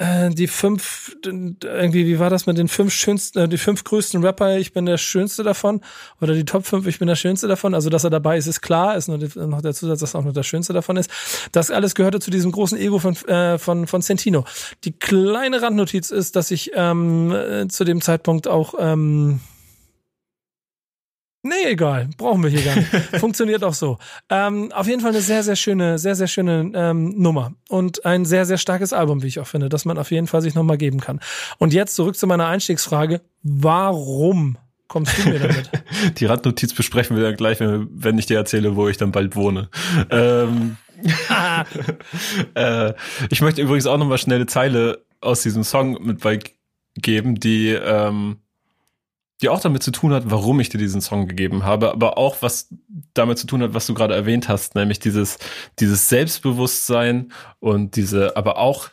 [0.00, 4.24] äh, die fünf, irgendwie, wie war das mit den fünf schönsten, äh, die fünf größten
[4.24, 5.82] Rapper, ich bin der schönste davon,
[6.22, 7.74] oder die Top 5, ich bin der schönste davon.
[7.74, 10.24] Also, dass er dabei ist, ist klar, ist nur noch der Zusatz, dass er auch
[10.24, 11.10] noch der schönste davon ist.
[11.52, 14.46] Das alles gehörte zu diesem großen Ego von, äh, von, von Centino.
[14.84, 19.40] Die kleine Randnotiz ist, dass ich ähm, äh, zu dem Zeitpunkt auch ähm,
[21.42, 22.08] Nee, egal.
[22.18, 22.88] Brauchen wir hier gar nicht.
[23.18, 23.98] Funktioniert auch so.
[24.28, 27.54] Ähm, auf jeden Fall eine sehr, sehr schöne, sehr, sehr schöne ähm, Nummer.
[27.68, 30.42] Und ein sehr, sehr starkes Album, wie ich auch finde, dass man auf jeden Fall
[30.42, 31.20] sich nochmal geben kann.
[31.58, 33.22] Und jetzt zurück zu meiner Einstiegsfrage.
[33.42, 35.70] Warum kommst du mir damit?
[36.18, 39.70] Die Randnotiz besprechen wir dann gleich, wenn ich dir erzähle, wo ich dann bald wohne.
[40.10, 40.76] ähm,
[42.54, 42.92] äh,
[43.30, 48.40] ich möchte übrigens auch nochmal schnelle Zeile aus diesem Song mit beigeben, die ähm,
[49.42, 52.36] die auch damit zu tun hat, warum ich dir diesen Song gegeben habe, aber auch
[52.40, 52.68] was
[53.14, 55.38] damit zu tun hat, was du gerade erwähnt hast, nämlich dieses,
[55.78, 58.90] dieses Selbstbewusstsein und diese, aber auch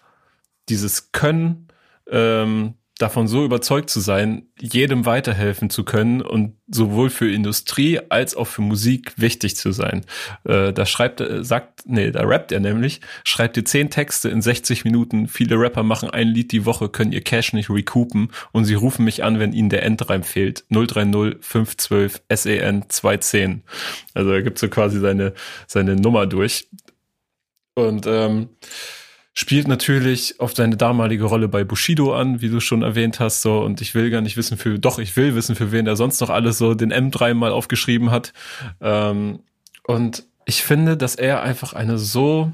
[0.70, 1.68] dieses Können,
[2.10, 8.36] ähm, davon so überzeugt zu sein, jedem weiterhelfen zu können und sowohl für Industrie als
[8.36, 10.04] auch für Musik wichtig zu sein.
[10.44, 14.42] Äh, da schreibt er, sagt, nee, da rappt er nämlich, schreibt dir zehn Texte in
[14.42, 15.28] 60 Minuten.
[15.28, 19.06] Viele Rapper machen ein Lied die Woche, können ihr Cash nicht recoupen und sie rufen
[19.06, 20.66] mich an, wenn ihnen der Endreim fehlt.
[20.70, 23.64] 030 512 SEN 210.
[24.14, 25.34] Also er gibt so quasi seine,
[25.68, 26.68] seine Nummer durch.
[27.76, 28.50] Und ähm,
[29.38, 33.60] spielt natürlich auf seine damalige Rolle bei Bushido an, wie du schon erwähnt hast, so
[33.60, 36.20] und ich will gar nicht wissen für, doch ich will wissen für wen er sonst
[36.22, 38.34] noch alles so den M3 mal aufgeschrieben hat
[38.82, 39.42] ähm,
[39.84, 42.52] und ich finde, dass er einfach eine so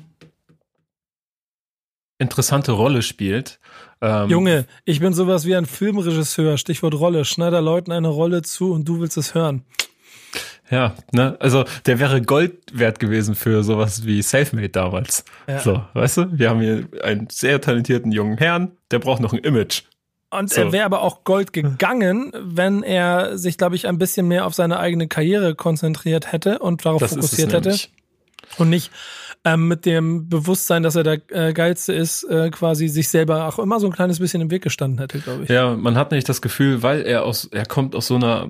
[2.17, 3.59] interessante Rolle spielt.
[4.01, 7.23] Ähm, Junge, ich bin sowas wie ein Filmregisseur, Stichwort Rolle.
[7.23, 9.63] Schneider Leuten eine Rolle zu und du willst es hören.
[10.73, 15.23] Ja, ne, also der wäre Gold wert gewesen für sowas wie Selfmade damals.
[15.47, 15.59] Ja.
[15.59, 19.39] So, weißt du, wir haben hier einen sehr talentierten jungen Herrn, der braucht noch ein
[19.39, 19.83] Image.
[20.31, 20.61] Und so.
[20.61, 24.55] er wäre aber auch Gold gegangen, wenn er sich, glaube ich, ein bisschen mehr auf
[24.55, 27.77] seine eigene Karriere konzentriert hätte und darauf das fokussiert hätte.
[28.57, 28.89] Und nicht
[29.45, 33.59] ähm, mit dem Bewusstsein, dass er der äh, Geilste ist, äh, quasi sich selber auch
[33.59, 35.49] immer so ein kleines bisschen im Weg gestanden hätte, glaube ich.
[35.49, 38.49] Ja, man hat nicht das Gefühl, weil er aus, er kommt aus so einer,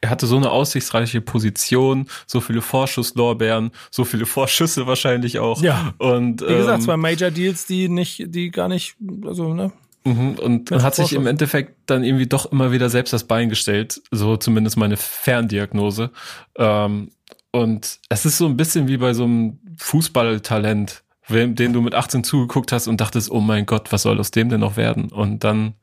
[0.00, 5.62] er hatte so eine aussichtsreiche Position, so viele Vorschusslorbeeren, so viele Vorschüsse wahrscheinlich auch.
[5.62, 5.94] Ja.
[5.98, 9.72] Und wie gesagt, ähm, zwei Major Deals, die nicht, die gar nicht, also ne.
[10.04, 13.48] Mhm, und man hat sich im Endeffekt dann irgendwie doch immer wieder selbst das Bein
[13.48, 16.10] gestellt, so zumindest meine Ferndiagnose.
[16.56, 17.10] Ähm,
[17.52, 22.24] und es ist so ein bisschen wie bei so einem Fußballtalent, den du mit 18
[22.24, 25.10] zugeguckt hast und dachtest, oh mein Gott, was soll aus dem denn noch werden?
[25.10, 25.74] Und dann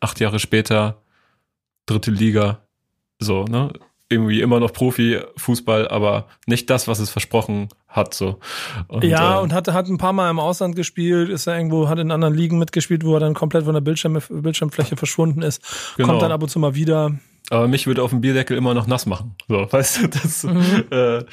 [0.00, 1.02] acht Jahre später
[1.86, 2.60] dritte Liga,
[3.18, 3.72] so, ne?
[4.10, 8.38] Irgendwie immer noch Profi-Fußball, aber nicht das, was es versprochen hat, so.
[8.86, 11.88] Und, ja, äh, und hat, hat ein paar Mal im Ausland gespielt, ist er irgendwo,
[11.88, 15.62] hat in anderen Ligen mitgespielt, wo er dann komplett von der Bildschirm, Bildschirmfläche verschwunden ist,
[15.96, 16.10] genau.
[16.10, 17.12] kommt dann ab und zu mal wieder.
[17.50, 19.34] Aber mich würde auf dem Bierdeckel immer noch nass machen.
[19.48, 20.84] So, weißt du, das, mhm.
[20.90, 21.24] äh,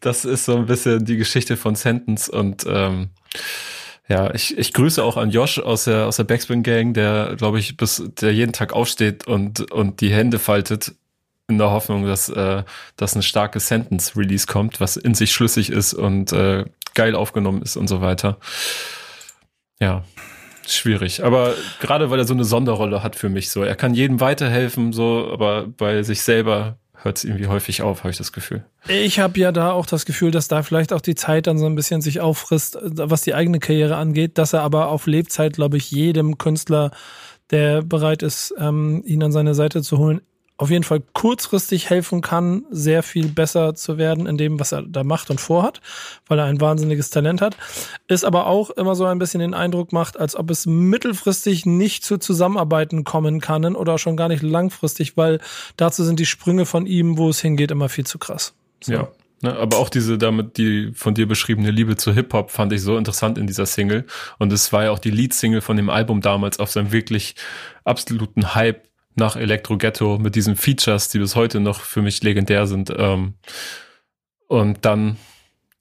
[0.00, 3.10] das ist so ein bisschen die Geschichte von Sentence und ähm,
[4.08, 7.60] ja, ich, ich grüße auch an Josh aus der aus der Backspin Gang, der glaube
[7.60, 10.96] ich bis der jeden Tag aufsteht und und die Hände faltet
[11.46, 12.64] in der Hoffnung, dass äh,
[12.96, 16.64] dass eine starke Sentence Release kommt, was in sich schlüssig ist und äh,
[16.94, 18.38] geil aufgenommen ist und so weiter.
[19.78, 20.02] Ja,
[20.74, 21.24] schwierig.
[21.24, 23.62] Aber gerade weil er so eine Sonderrolle hat für mich so.
[23.62, 28.10] Er kann jedem weiterhelfen, so, aber bei sich selber hört es irgendwie häufig auf, habe
[28.10, 28.64] ich das Gefühl.
[28.88, 31.66] Ich habe ja da auch das Gefühl, dass da vielleicht auch die Zeit dann so
[31.66, 35.76] ein bisschen sich auffrisst, was die eigene Karriere angeht, dass er aber auf Lebzeit, glaube
[35.76, 36.90] ich, jedem Künstler,
[37.50, 40.20] der bereit ist, ähm, ihn an seine Seite zu holen,
[40.60, 44.82] auf jeden Fall kurzfristig helfen kann, sehr viel besser zu werden in dem, was er
[44.82, 45.80] da macht und vorhat,
[46.28, 47.56] weil er ein wahnsinniges Talent hat.
[48.08, 52.04] Ist aber auch immer so ein bisschen den Eindruck macht, als ob es mittelfristig nicht
[52.04, 55.40] zu Zusammenarbeiten kommen kann oder schon gar nicht langfristig, weil
[55.78, 58.52] dazu sind die Sprünge von ihm, wo es hingeht, immer viel zu krass.
[58.82, 58.92] So.
[58.92, 59.08] Ja.
[59.42, 62.98] Ne, aber auch diese damit die von dir beschriebene Liebe zu Hip-Hop fand ich so
[62.98, 64.04] interessant in dieser Single.
[64.38, 67.34] Und es war ja auch die Lead-Single von dem Album damals auf seinem wirklich
[67.84, 72.66] absoluten Hype nach Electro Ghetto mit diesen Features, die bis heute noch für mich legendär
[72.66, 72.92] sind.
[72.96, 73.34] Ähm,
[74.48, 75.16] und dann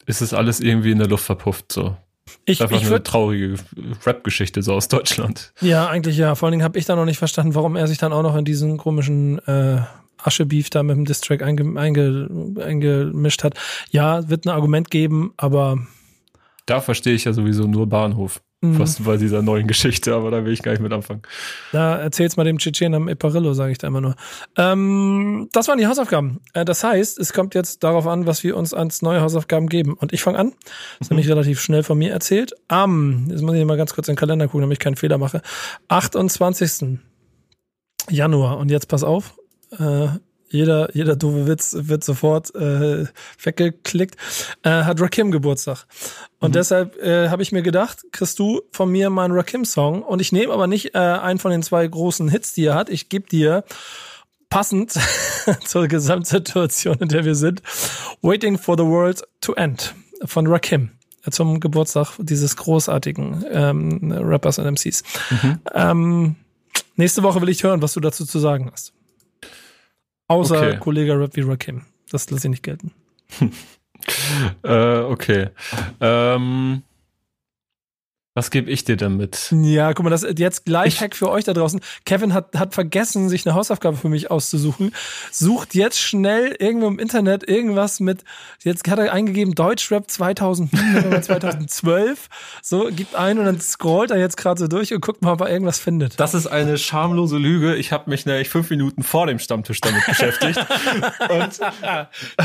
[0.05, 1.71] ist es alles irgendwie in der Luft verpufft.
[1.71, 1.95] So.
[2.45, 3.55] Ich, Einfach ich eine traurige
[4.05, 5.53] Rap-Geschichte so aus Deutschland.
[5.61, 6.35] Ja, eigentlich ja.
[6.35, 8.35] Vor allen Dingen habe ich da noch nicht verstanden, warum er sich dann auch noch
[8.35, 9.81] in diesen komischen äh,
[10.17, 13.53] Aschebeef da mit dem Distrack einge, einge, eingemischt hat.
[13.91, 15.79] Ja, wird ein Argument geben, aber.
[16.65, 18.41] Da verstehe ich ja sowieso nur Bahnhof.
[18.61, 18.75] Mhm.
[18.75, 21.21] Fast bei dieser neuen Geschichte, aber da will ich gar nicht mit anfangen.
[21.71, 24.15] Da erzähl's mal dem Tschetschen am Eparillo, sage ich da immer nur.
[24.57, 26.41] Ähm, das waren die Hausaufgaben.
[26.53, 29.93] Äh, das heißt, es kommt jetzt darauf an, was wir uns als neue Hausaufgaben geben.
[29.93, 30.51] Und ich fange an.
[30.51, 31.15] Das ist mhm.
[31.17, 32.53] nämlich relativ schnell von mir erzählt.
[32.67, 35.17] Am, jetzt muss ich mal ganz kurz in den Kalender gucken, damit ich keinen Fehler
[35.17, 35.41] mache.
[35.87, 36.99] 28.
[38.09, 38.57] Januar.
[38.57, 39.37] Und jetzt pass auf.
[39.71, 40.07] Äh,
[40.49, 43.05] jeder, jeder doofe Witz wird sofort äh,
[43.41, 44.15] weggeklickt,
[44.63, 45.85] äh, hat Rakim Geburtstag.
[46.39, 46.53] Und mhm.
[46.53, 50.01] deshalb äh, habe ich mir gedacht, kriegst du von mir mal einen Rakim-Song.
[50.01, 52.89] Und ich nehme aber nicht äh, einen von den zwei großen Hits, die er hat.
[52.89, 53.63] Ich gebe dir
[54.49, 54.93] passend
[55.65, 57.61] zur Gesamtsituation, in der wir sind,
[58.21, 59.93] Waiting for the World to End
[60.25, 60.91] von Rakim
[61.29, 65.03] zum Geburtstag dieses großartigen ähm, Rappers und MCs.
[65.29, 65.59] Mhm.
[65.73, 66.35] Ähm,
[66.95, 68.93] nächste Woche will ich hören, was du dazu zu sagen hast.
[70.29, 70.77] Außer okay.
[70.79, 71.81] Kollege Rap wie Rakim.
[72.11, 72.91] Das lasse ich nicht gelten.
[74.63, 75.49] äh, okay.
[75.99, 76.83] Ähm,
[78.39, 79.53] was gebe ich dir damit?
[79.63, 81.81] Ja, guck mal, das jetzt gleich Hack für euch da draußen.
[82.05, 84.93] Kevin hat, hat vergessen, sich eine Hausaufgabe für mich auszusuchen.
[85.29, 88.23] Sucht jetzt schnell irgendwo im Internet irgendwas mit,
[88.63, 92.29] jetzt hat er eingegeben Deutschrap 2007 oder 2012.
[92.61, 95.41] So, gibt ein und dann scrollt er jetzt gerade so durch und guckt mal, ob
[95.41, 96.17] er irgendwas findet.
[96.17, 97.75] Das ist eine schamlose Lüge.
[97.75, 100.59] Ich habe mich nämlich fünf Minuten vor dem Stammtisch damit beschäftigt.
[101.29, 101.59] und,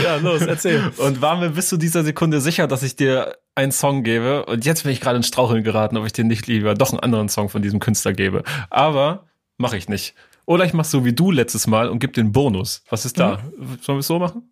[0.02, 0.90] ja, los, erzähl.
[0.96, 4.64] Und war mir bis zu dieser Sekunde sicher, dass ich dir einen Song gebe und
[4.64, 7.28] jetzt bin ich gerade in Straucheln geraten, ob ich dir nicht lieber doch einen anderen
[7.28, 8.42] Song von diesem Künstler gebe.
[8.70, 9.26] Aber
[9.58, 10.14] mache ich nicht.
[10.46, 12.82] Oder ich mache so wie du letztes Mal und gebe den Bonus.
[12.90, 13.38] Was ist da?
[13.56, 13.78] Mhm.
[13.80, 14.50] Sollen wir es so machen?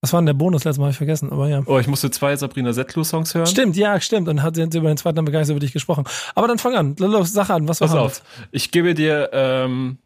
[0.00, 0.86] Was war denn der Bonus letztes Mal?
[0.86, 1.62] Hab ich vergessen, aber ja.
[1.66, 3.46] Oh, ich musste zwei Sabrina Settler-Songs hören.
[3.46, 4.28] Stimmt, ja, stimmt.
[4.28, 6.04] Und hat jetzt über den zweiten gar nicht so über dich gesprochen.
[6.34, 6.94] Aber dann fang an.
[6.98, 8.22] Los, sag an, was war Pass auf.
[8.52, 9.98] Ich gebe dir, ähm,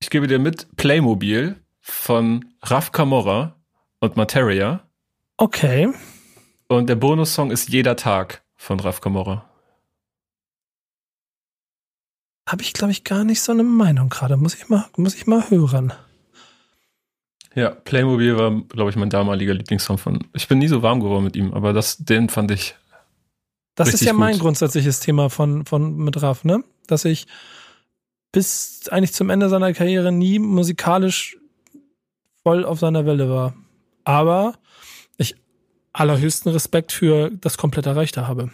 [0.00, 3.56] ich gebe dir mit Playmobil von Raf Camorra
[4.00, 4.87] und Materia.
[5.38, 5.88] Okay.
[6.66, 9.48] Und der Bonussong ist Jeder Tag von Raf Kamora.
[12.46, 14.36] Habe ich, glaube ich, gar nicht so eine Meinung gerade.
[14.36, 15.92] Muss ich mal, muss ich mal hören.
[17.54, 20.24] Ja, Playmobil war, glaube ich, mein damaliger Lieblingssong von.
[20.32, 22.74] Ich bin nie so warm geworden mit ihm, aber das, den fand ich.
[23.74, 24.20] Das ist ja gut.
[24.20, 26.64] mein grundsätzliches Thema von, von mit Raf, ne?
[26.88, 27.26] Dass ich
[28.32, 31.38] bis eigentlich zum Ende seiner Karriere nie musikalisch
[32.42, 33.54] voll auf seiner Welle war.
[34.04, 34.58] Aber
[35.98, 38.50] allerhöchsten Respekt für das komplett Erreichte habe.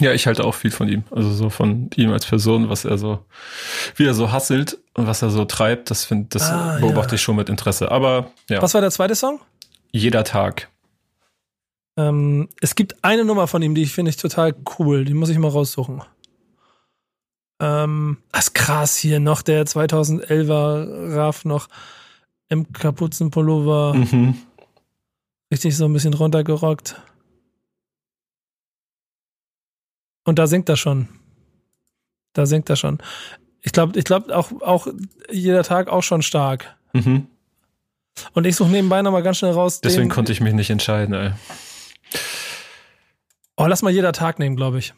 [0.00, 1.04] Ja, ich halte auch viel von ihm.
[1.12, 3.24] Also so von ihm als Person, was er so,
[3.94, 7.14] wie er so hasselt und was er so treibt, das finde, das Ah, beobachte ja.
[7.14, 7.90] ich schon mit Interesse.
[7.92, 9.40] Aber ja, Was war der zweite Song?
[9.92, 10.68] jeder Tag.
[11.96, 15.04] Ähm, es gibt eine Nummer von ihm, die ich finde ich total cool.
[15.04, 16.02] Die muss ich mal raussuchen.
[17.60, 21.68] Ähm, das ist krass hier noch der 2011er Raf noch
[22.48, 24.34] im Kapuzenpullover, Mhm.
[25.54, 27.00] Richtig so ein bisschen runtergerockt.
[30.24, 31.08] Und da singt er schon.
[32.32, 32.98] Da singt er schon.
[33.62, 34.88] Ich glaube, ich glaube auch, auch
[35.30, 36.76] jeder Tag auch schon stark.
[36.92, 37.28] Mhm.
[38.32, 39.80] Und ich suche nebenbei nochmal ganz schnell raus.
[39.80, 41.30] Deswegen konnte ich mich nicht entscheiden, ey.
[43.56, 44.92] Oh, lass mal jeder Tag nehmen, glaube ich.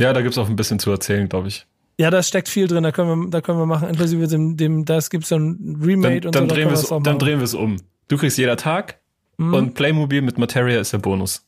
[0.00, 1.66] Ja, da gibt's auch ein bisschen zu erzählen, glaube ich.
[2.00, 4.84] Ja, da steckt viel drin, da können wir, da können wir machen, inklusive dem, dem
[4.84, 6.54] das gibt so ein Remake Dann, und dann, so.
[6.54, 7.76] drehen dann drehen wir es um.
[8.08, 9.00] Du kriegst jeder Tag
[9.38, 9.54] Mhm.
[9.54, 11.44] und Playmobil mit Materia ist der Bonus.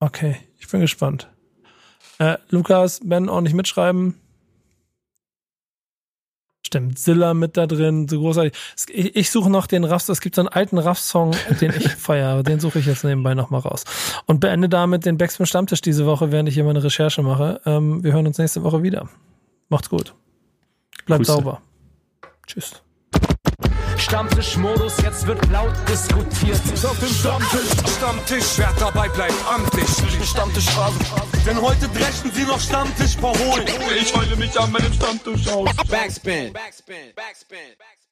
[0.00, 1.28] Okay, ich bin gespannt.
[2.18, 4.14] Äh, Lukas, Ben, ordentlich mitschreiben.
[6.66, 8.52] Stimmt, Zilla mit da drin, so großartig.
[8.90, 11.30] Ich, ich suche noch den Raff, es gibt so einen alten Raff-Song,
[11.60, 13.84] den ich feiere, den suche ich jetzt nebenbei nochmal raus.
[14.26, 17.60] Und beende damit den Backspin Stammtisch diese Woche, während ich hier meine Recherche mache.
[17.66, 19.08] Ähm, wir hören uns nächste Woche wieder.
[19.68, 20.14] Macht's gut.
[21.06, 21.32] Bleibt Grüße.
[21.32, 21.62] sauber.
[22.48, 22.82] Tschüss.
[23.98, 26.60] Stammtischmodus, jetzt wird laut diskutiert.
[26.84, 29.88] Auf dem Stammtisch, Stammtisch, wer dabei bleibt, amtlich.
[30.24, 30.98] Stammtisch Phase.
[31.46, 33.66] Denn heute dreschen sie noch Stammtisch verholen.
[34.00, 35.70] Ich heule mich an meinem Stammtisch aus.
[35.88, 36.52] Backspin.
[36.52, 37.12] Backspin.
[37.14, 37.58] Backspin.
[37.78, 38.05] Backspin.